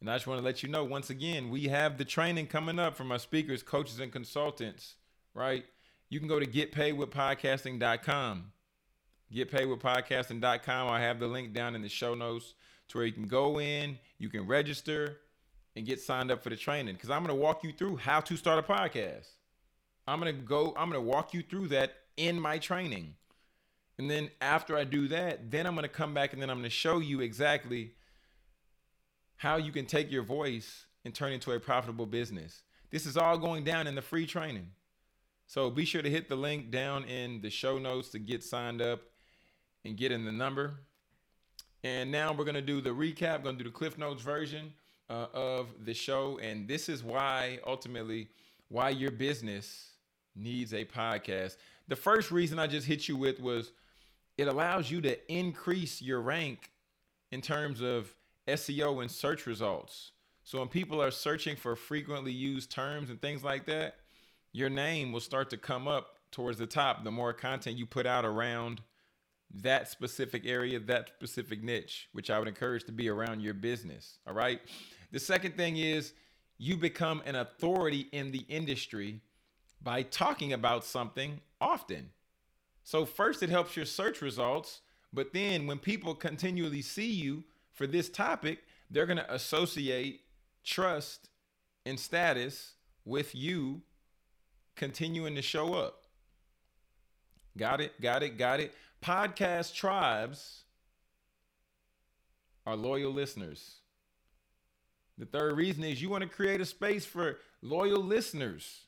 And 0.00 0.10
I 0.10 0.16
just 0.16 0.26
want 0.26 0.40
to 0.40 0.44
let 0.44 0.62
you 0.62 0.68
know 0.68 0.84
once 0.84 1.10
again, 1.10 1.50
we 1.50 1.68
have 1.68 1.96
the 1.96 2.04
training 2.04 2.48
coming 2.48 2.78
up 2.78 2.96
from 2.96 3.12
our 3.12 3.18
speakers, 3.18 3.62
coaches, 3.62 4.00
and 4.00 4.10
consultants, 4.10 4.96
right? 5.32 5.64
You 6.08 6.18
can 6.18 6.28
go 6.28 6.40
to 6.40 6.46
getpaidwithpodcasting.com. 6.46 8.52
Getpaidwithpodcasting.com. 9.32 10.90
I 10.90 11.00
have 11.00 11.20
the 11.20 11.28
link 11.28 11.52
down 11.52 11.74
in 11.74 11.82
the 11.82 11.88
show 11.88 12.14
notes 12.14 12.54
to 12.92 12.98
where 12.98 13.06
you 13.06 13.12
can 13.12 13.26
go 13.26 13.58
in, 13.58 13.98
you 14.18 14.28
can 14.28 14.46
register, 14.46 15.18
and 15.74 15.86
get 15.86 16.00
signed 16.00 16.30
up 16.30 16.42
for 16.42 16.50
the 16.50 16.56
training. 16.56 16.94
Because 16.94 17.10
I'm 17.10 17.24
going 17.24 17.34
to 17.34 17.42
walk 17.42 17.64
you 17.64 17.72
through 17.72 17.96
how 17.96 18.20
to 18.20 18.36
start 18.36 18.58
a 18.58 18.62
podcast. 18.62 19.28
I'm 20.06 20.20
going 20.20 20.34
to 20.34 20.42
go, 20.42 20.74
I'm 20.76 20.90
going 20.90 21.02
to 21.02 21.08
walk 21.08 21.32
you 21.32 21.42
through 21.42 21.68
that 21.68 21.94
in 22.16 22.38
my 22.38 22.58
training. 22.58 23.14
And 23.98 24.10
then 24.10 24.30
after 24.40 24.76
I 24.76 24.84
do 24.84 25.08
that, 25.08 25.50
then 25.50 25.66
I'm 25.66 25.74
going 25.74 25.84
to 25.84 25.88
come 25.88 26.12
back 26.12 26.32
and 26.32 26.42
then 26.42 26.50
I'm 26.50 26.58
going 26.58 26.64
to 26.64 26.70
show 26.70 26.98
you 26.98 27.20
exactly 27.20 27.94
how 29.36 29.56
you 29.56 29.72
can 29.72 29.86
take 29.86 30.10
your 30.10 30.22
voice 30.22 30.86
and 31.04 31.14
turn 31.14 31.32
it 31.32 31.36
into 31.36 31.52
a 31.52 31.60
profitable 31.60 32.06
business. 32.06 32.62
This 32.90 33.06
is 33.06 33.16
all 33.16 33.38
going 33.38 33.64
down 33.64 33.86
in 33.86 33.94
the 33.94 34.02
free 34.02 34.26
training. 34.26 34.68
So 35.46 35.70
be 35.70 35.84
sure 35.84 36.02
to 36.02 36.10
hit 36.10 36.28
the 36.28 36.36
link 36.36 36.70
down 36.70 37.04
in 37.04 37.40
the 37.42 37.50
show 37.50 37.78
notes 37.78 38.10
to 38.10 38.18
get 38.18 38.42
signed 38.42 38.82
up 38.82 39.00
and 39.84 39.96
get 39.96 40.12
in 40.12 40.24
the 40.24 40.32
number. 40.32 40.80
And 41.84 42.10
now 42.10 42.32
we're 42.32 42.44
going 42.44 42.54
to 42.54 42.62
do 42.62 42.80
the 42.80 42.90
recap, 42.90 43.42
going 43.42 43.58
to 43.58 43.64
do 43.64 43.70
the 43.70 43.74
Cliff 43.74 43.98
Notes 43.98 44.22
version 44.22 44.72
uh, 45.10 45.26
of 45.34 45.84
the 45.84 45.94
show. 45.94 46.38
And 46.38 46.68
this 46.68 46.88
is 46.88 47.02
why, 47.02 47.58
ultimately, 47.66 48.28
why 48.68 48.90
your 48.90 49.10
business 49.10 49.90
needs 50.36 50.72
a 50.72 50.84
podcast. 50.84 51.56
The 51.88 51.96
first 51.96 52.30
reason 52.30 52.58
I 52.58 52.66
just 52.66 52.86
hit 52.86 53.08
you 53.08 53.16
with 53.16 53.40
was 53.40 53.72
it 54.38 54.48
allows 54.48 54.90
you 54.90 55.00
to 55.02 55.32
increase 55.32 56.00
your 56.00 56.20
rank 56.20 56.70
in 57.30 57.40
terms 57.40 57.80
of 57.80 58.14
SEO 58.46 59.02
and 59.02 59.10
search 59.10 59.46
results. 59.46 60.12
So 60.44 60.58
when 60.58 60.68
people 60.68 61.02
are 61.02 61.10
searching 61.10 61.56
for 61.56 61.76
frequently 61.76 62.32
used 62.32 62.70
terms 62.70 63.10
and 63.10 63.20
things 63.20 63.44
like 63.44 63.66
that, 63.66 63.96
your 64.52 64.68
name 64.68 65.12
will 65.12 65.20
start 65.20 65.50
to 65.50 65.56
come 65.56 65.86
up 65.86 66.16
towards 66.30 66.58
the 66.58 66.66
top, 66.66 67.04
the 67.04 67.10
more 67.10 67.32
content 67.32 67.76
you 67.76 67.86
put 67.86 68.06
out 68.06 68.24
around 68.24 68.80
that 69.54 69.88
specific 69.88 70.46
area, 70.46 70.78
that 70.80 71.10
specific 71.16 71.62
niche, 71.62 72.08
which 72.12 72.30
I 72.30 72.38
would 72.38 72.48
encourage 72.48 72.84
to 72.84 72.92
be 72.92 73.08
around 73.08 73.40
your 73.40 73.54
business. 73.54 74.18
All 74.26 74.34
right. 74.34 74.60
The 75.10 75.20
second 75.20 75.56
thing 75.56 75.76
is 75.76 76.12
you 76.58 76.76
become 76.76 77.22
an 77.26 77.36
authority 77.36 78.08
in 78.12 78.30
the 78.30 78.44
industry 78.48 79.20
by 79.82 80.02
talking 80.02 80.52
about 80.52 80.84
something 80.84 81.40
often. 81.60 82.10
So, 82.84 83.04
first, 83.04 83.42
it 83.42 83.50
helps 83.50 83.76
your 83.76 83.84
search 83.84 84.22
results, 84.22 84.80
but 85.12 85.32
then 85.32 85.66
when 85.66 85.78
people 85.78 86.14
continually 86.14 86.82
see 86.82 87.10
you 87.10 87.44
for 87.72 87.86
this 87.86 88.08
topic, 88.08 88.60
they're 88.90 89.06
going 89.06 89.18
to 89.18 89.34
associate 89.34 90.22
trust 90.64 91.28
and 91.84 91.98
status 91.98 92.74
with 93.04 93.34
you 93.34 93.82
continuing 94.76 95.34
to 95.34 95.42
show 95.42 95.74
up. 95.74 96.04
Got 97.56 97.80
it? 97.80 98.00
Got 98.00 98.22
it? 98.22 98.38
Got 98.38 98.60
it? 98.60 98.74
Podcast 99.02 99.74
tribes 99.74 100.62
are 102.64 102.76
loyal 102.76 103.12
listeners. 103.12 103.80
The 105.18 105.26
third 105.26 105.56
reason 105.56 105.82
is 105.82 106.00
you 106.00 106.08
want 106.08 106.22
to 106.22 106.28
create 106.28 106.60
a 106.60 106.64
space 106.64 107.04
for 107.04 107.38
loyal 107.60 108.02
listeners. 108.02 108.82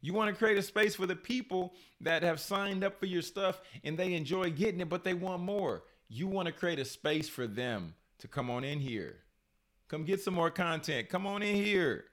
You 0.00 0.12
want 0.12 0.28
to 0.30 0.36
create 0.36 0.58
a 0.58 0.62
space 0.62 0.96
for 0.96 1.06
the 1.06 1.14
people 1.14 1.74
that 2.00 2.22
have 2.24 2.40
signed 2.40 2.82
up 2.82 2.98
for 2.98 3.06
your 3.06 3.22
stuff 3.22 3.60
and 3.84 3.96
they 3.96 4.14
enjoy 4.14 4.50
getting 4.50 4.80
it, 4.80 4.88
but 4.88 5.04
they 5.04 5.14
want 5.14 5.42
more. 5.42 5.84
You 6.08 6.26
want 6.26 6.46
to 6.46 6.52
create 6.52 6.80
a 6.80 6.84
space 6.84 7.28
for 7.28 7.46
them 7.46 7.94
to 8.18 8.26
come 8.28 8.50
on 8.50 8.64
in 8.64 8.80
here. 8.80 9.18
Come 9.88 10.04
get 10.04 10.20
some 10.20 10.34
more 10.34 10.50
content. 10.50 11.08
Come 11.08 11.26
on 11.26 11.42
in 11.42 11.54
here. 11.54 12.06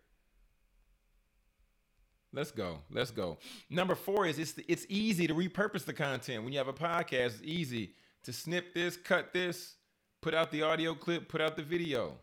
Let's 2.34 2.52
go. 2.52 2.80
Let's 2.92 3.12
go. 3.12 3.38
Number 3.70 3.96
four 3.96 4.26
is 4.26 4.38
it's 4.38 4.56
it's 4.68 4.86
easy 4.90 5.28
to 5.28 5.34
repurpose 5.34 5.86
the 5.86 5.94
content. 5.94 6.44
When 6.44 6.52
you 6.52 6.60
have 6.60 6.68
a 6.68 6.74
podcast, 6.74 7.26
it's 7.26 7.42
easy 7.44 7.92
to 8.24 8.34
snip 8.34 8.74
this, 8.74 8.98
cut 8.98 9.34
this, 9.34 9.76
put 10.22 10.34
out 10.34 10.52
the 10.52 10.64
audio 10.64 10.94
clip, 10.94 11.30
put 11.30 11.42
out 11.42 11.56
the 11.56 11.64
video. 11.64 12.16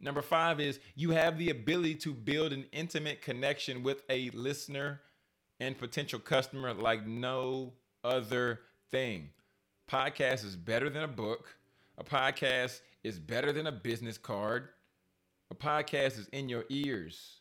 Number 0.00 0.22
five 0.22 0.60
is 0.60 0.78
you 0.94 1.10
have 1.10 1.38
the 1.38 1.50
ability 1.50 1.96
to 1.96 2.12
build 2.12 2.52
an 2.52 2.66
intimate 2.72 3.22
connection 3.22 3.82
with 3.82 4.02
a 4.08 4.30
listener 4.30 5.00
and 5.60 5.76
potential 5.76 6.18
customer 6.18 6.72
like 6.72 7.06
no 7.06 7.72
other 8.02 8.60
thing. 8.90 9.30
Podcast 9.90 10.44
is 10.44 10.56
better 10.56 10.90
than 10.90 11.02
a 11.02 11.08
book. 11.08 11.56
A 11.98 12.04
podcast 12.04 12.80
is 13.02 13.18
better 13.18 13.52
than 13.52 13.66
a 13.66 13.72
business 13.72 14.18
card. 14.18 14.68
A 15.50 15.54
podcast 15.54 16.18
is 16.18 16.28
in 16.32 16.48
your 16.48 16.64
ears 16.68 17.40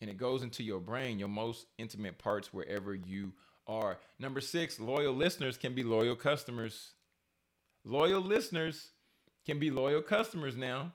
and 0.00 0.08
it 0.08 0.16
goes 0.16 0.42
into 0.42 0.62
your 0.62 0.80
brain, 0.80 1.18
your 1.18 1.28
most 1.28 1.66
intimate 1.78 2.18
parts 2.18 2.52
wherever 2.52 2.94
you 2.94 3.32
are. 3.66 3.98
Number 4.18 4.40
six, 4.40 4.80
loyal 4.80 5.14
listeners 5.14 5.56
can 5.56 5.74
be 5.74 5.82
loyal 5.82 6.16
customers. 6.16 6.92
Loyal 7.84 8.20
listeners 8.20 8.90
can 9.46 9.58
be 9.58 9.70
loyal 9.70 10.02
customers 10.02 10.56
now. 10.56 10.92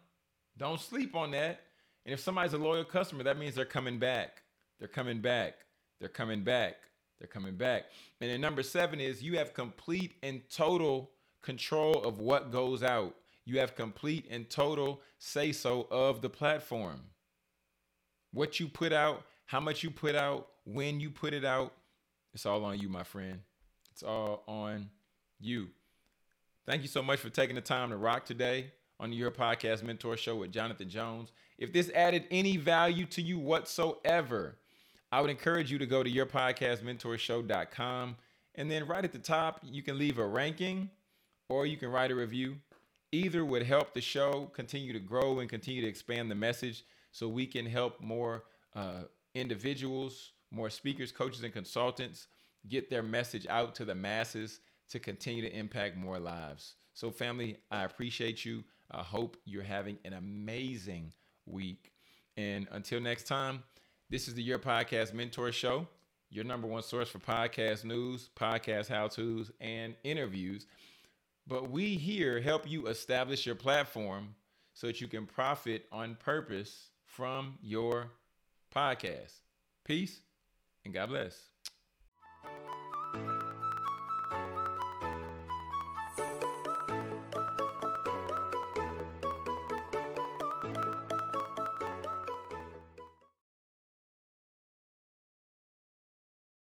Don't 0.58 0.80
sleep 0.80 1.16
on 1.16 1.32
that. 1.32 1.62
And 2.06 2.14
if 2.14 2.20
somebody's 2.20 2.54
a 2.54 2.58
loyal 2.58 2.86
customer, 2.86 3.24
that 3.24 3.38
means 3.38 3.56
they're 3.56 3.66
coming 3.66 3.98
back. 3.98 4.44
They're 4.80 4.88
coming 4.88 5.22
back. 5.22 5.56
They're 6.00 6.10
coming 6.10 6.44
back. 6.44 6.76
They're 7.20 7.28
coming 7.28 7.56
back. 7.56 7.86
And 8.22 8.30
then 8.30 8.42
number 8.42 8.62
seven 8.62 9.00
is 9.00 9.24
you 9.24 9.38
have 9.38 9.54
complete 9.54 10.14
and 10.22 10.42
total 10.50 11.12
control 11.42 12.04
of 12.04 12.20
what 12.20 12.52
goes 12.52 12.84
out. 12.84 13.16
You 13.46 13.60
have 13.60 13.76
complete 13.76 14.26
and 14.30 14.50
total 14.50 15.02
say 15.18 15.52
so 15.52 15.88
of 15.92 16.22
the 16.22 16.30
platform. 16.30 17.02
What 18.36 18.60
you 18.60 18.68
put 18.68 18.92
out, 18.92 19.24
how 19.46 19.62
much 19.62 19.82
you 19.82 19.90
put 19.90 20.14
out, 20.14 20.50
when 20.66 21.00
you 21.00 21.10
put 21.10 21.34
it 21.34 21.46
out, 21.46 21.72
it's 22.34 22.46
all 22.46 22.66
on 22.66 22.78
you, 22.78 22.90
my 22.90 23.04
friend. 23.04 23.40
It's 23.94 24.04
all 24.04 24.44
on 24.46 24.90
you. 25.40 25.70
Thank 26.66 26.82
you 26.82 26.90
so 26.90 27.02
much 27.02 27.20
for 27.20 27.30
taking 27.30 27.56
the 27.56 27.62
time 27.62 27.92
to 27.92 27.96
rock 27.96 28.26
today 28.26 28.74
on 29.00 29.14
your 29.14 29.32
podcast 29.32 29.84
mentor 29.84 30.18
show 30.18 30.36
with 30.36 30.52
Jonathan 30.52 30.90
Jones. 30.90 31.32
If 31.58 31.72
this 31.72 31.90
added 31.96 32.26
any 32.30 32.58
value 32.58 33.06
to 33.06 33.22
you 33.22 33.40
whatsoever, 33.40 34.58
I 35.14 35.22
would 35.22 35.30
encourage 35.30 35.72
you 35.72 35.78
to 35.78 35.86
go 35.86 36.04
to 36.04 36.12
yourpodcastmentorshow.com 36.12 38.18
and 38.56 38.70
then 38.70 38.86
right 38.86 39.06
at 39.06 39.14
the 39.14 39.20
top, 39.20 39.62
you 39.64 39.82
can 39.82 39.98
leave 39.98 40.18
a 40.18 40.28
ranking 40.28 40.90
or 41.48 41.66
you 41.66 41.78
can 41.78 41.90
write 41.90 42.12
a 42.12 42.16
review. 42.16 42.58
Either 43.14 43.46
would 43.46 43.64
help 43.64 43.94
the 43.94 44.02
show 44.02 44.52
continue 44.54 44.92
to 44.92 45.00
grow 45.00 45.40
and 45.40 45.50
continue 45.50 45.82
to 45.84 45.88
expand 45.88 46.30
the 46.30 46.36
message 46.36 46.84
so 47.16 47.30
we 47.30 47.48
can 47.48 47.66
help 47.66 48.02
more 48.02 48.44
uh, 48.76 49.04
individuals, 49.36 50.34
more 50.52 50.70
speakers, 50.70 51.14
coaches, 51.14 51.44
and 51.44 51.54
consultants 51.54 52.28
get 52.68 52.90
their 52.90 53.04
message 53.04 53.48
out 53.50 53.74
to 53.76 53.86
the 53.86 53.96
masses 53.96 54.60
to 54.90 55.00
continue 55.00 55.42
to 55.42 55.58
impact 55.58 55.96
more 55.96 56.20
lives. 56.20 56.76
So, 56.94 57.12
family, 57.12 57.56
I 57.72 57.86
appreciate 57.86 58.44
you. 58.44 58.66
I 58.92 59.02
hope 59.02 59.38
you're 59.46 59.64
having 59.64 59.98
an 60.04 60.12
amazing 60.12 61.14
week. 61.46 61.94
And 62.36 62.68
until 62.74 63.00
next 63.00 63.28
time, 63.28 63.64
this 64.10 64.28
is 64.28 64.34
the 64.34 64.44
Your 64.44 64.60
Podcast 64.60 65.14
Mentor 65.14 65.54
Show, 65.54 65.88
your 66.30 66.44
number 66.44 66.68
one 66.68 66.84
source 66.84 67.08
for 67.08 67.20
podcast 67.20 67.86
news, 67.86 68.30
podcast 68.36 68.90
how 68.90 69.08
to's, 69.08 69.52
and 69.62 69.96
interviews. 70.04 70.66
But 71.48 71.72
we 71.72 71.96
here 71.96 72.42
help 72.42 72.70
you 72.70 72.88
establish 72.88 73.46
your 73.46 73.56
platform 73.56 74.36
so 74.74 74.88
that 74.88 75.00
you 75.00 75.08
can 75.08 75.26
profit 75.26 75.86
on 75.94 76.16
purpose 76.16 76.90
from 77.06 77.58
your 77.62 78.12
podcast. 78.76 79.34
Peace 79.84 80.22
and 80.84 80.94
God 80.94 81.10
bless. 81.10 81.55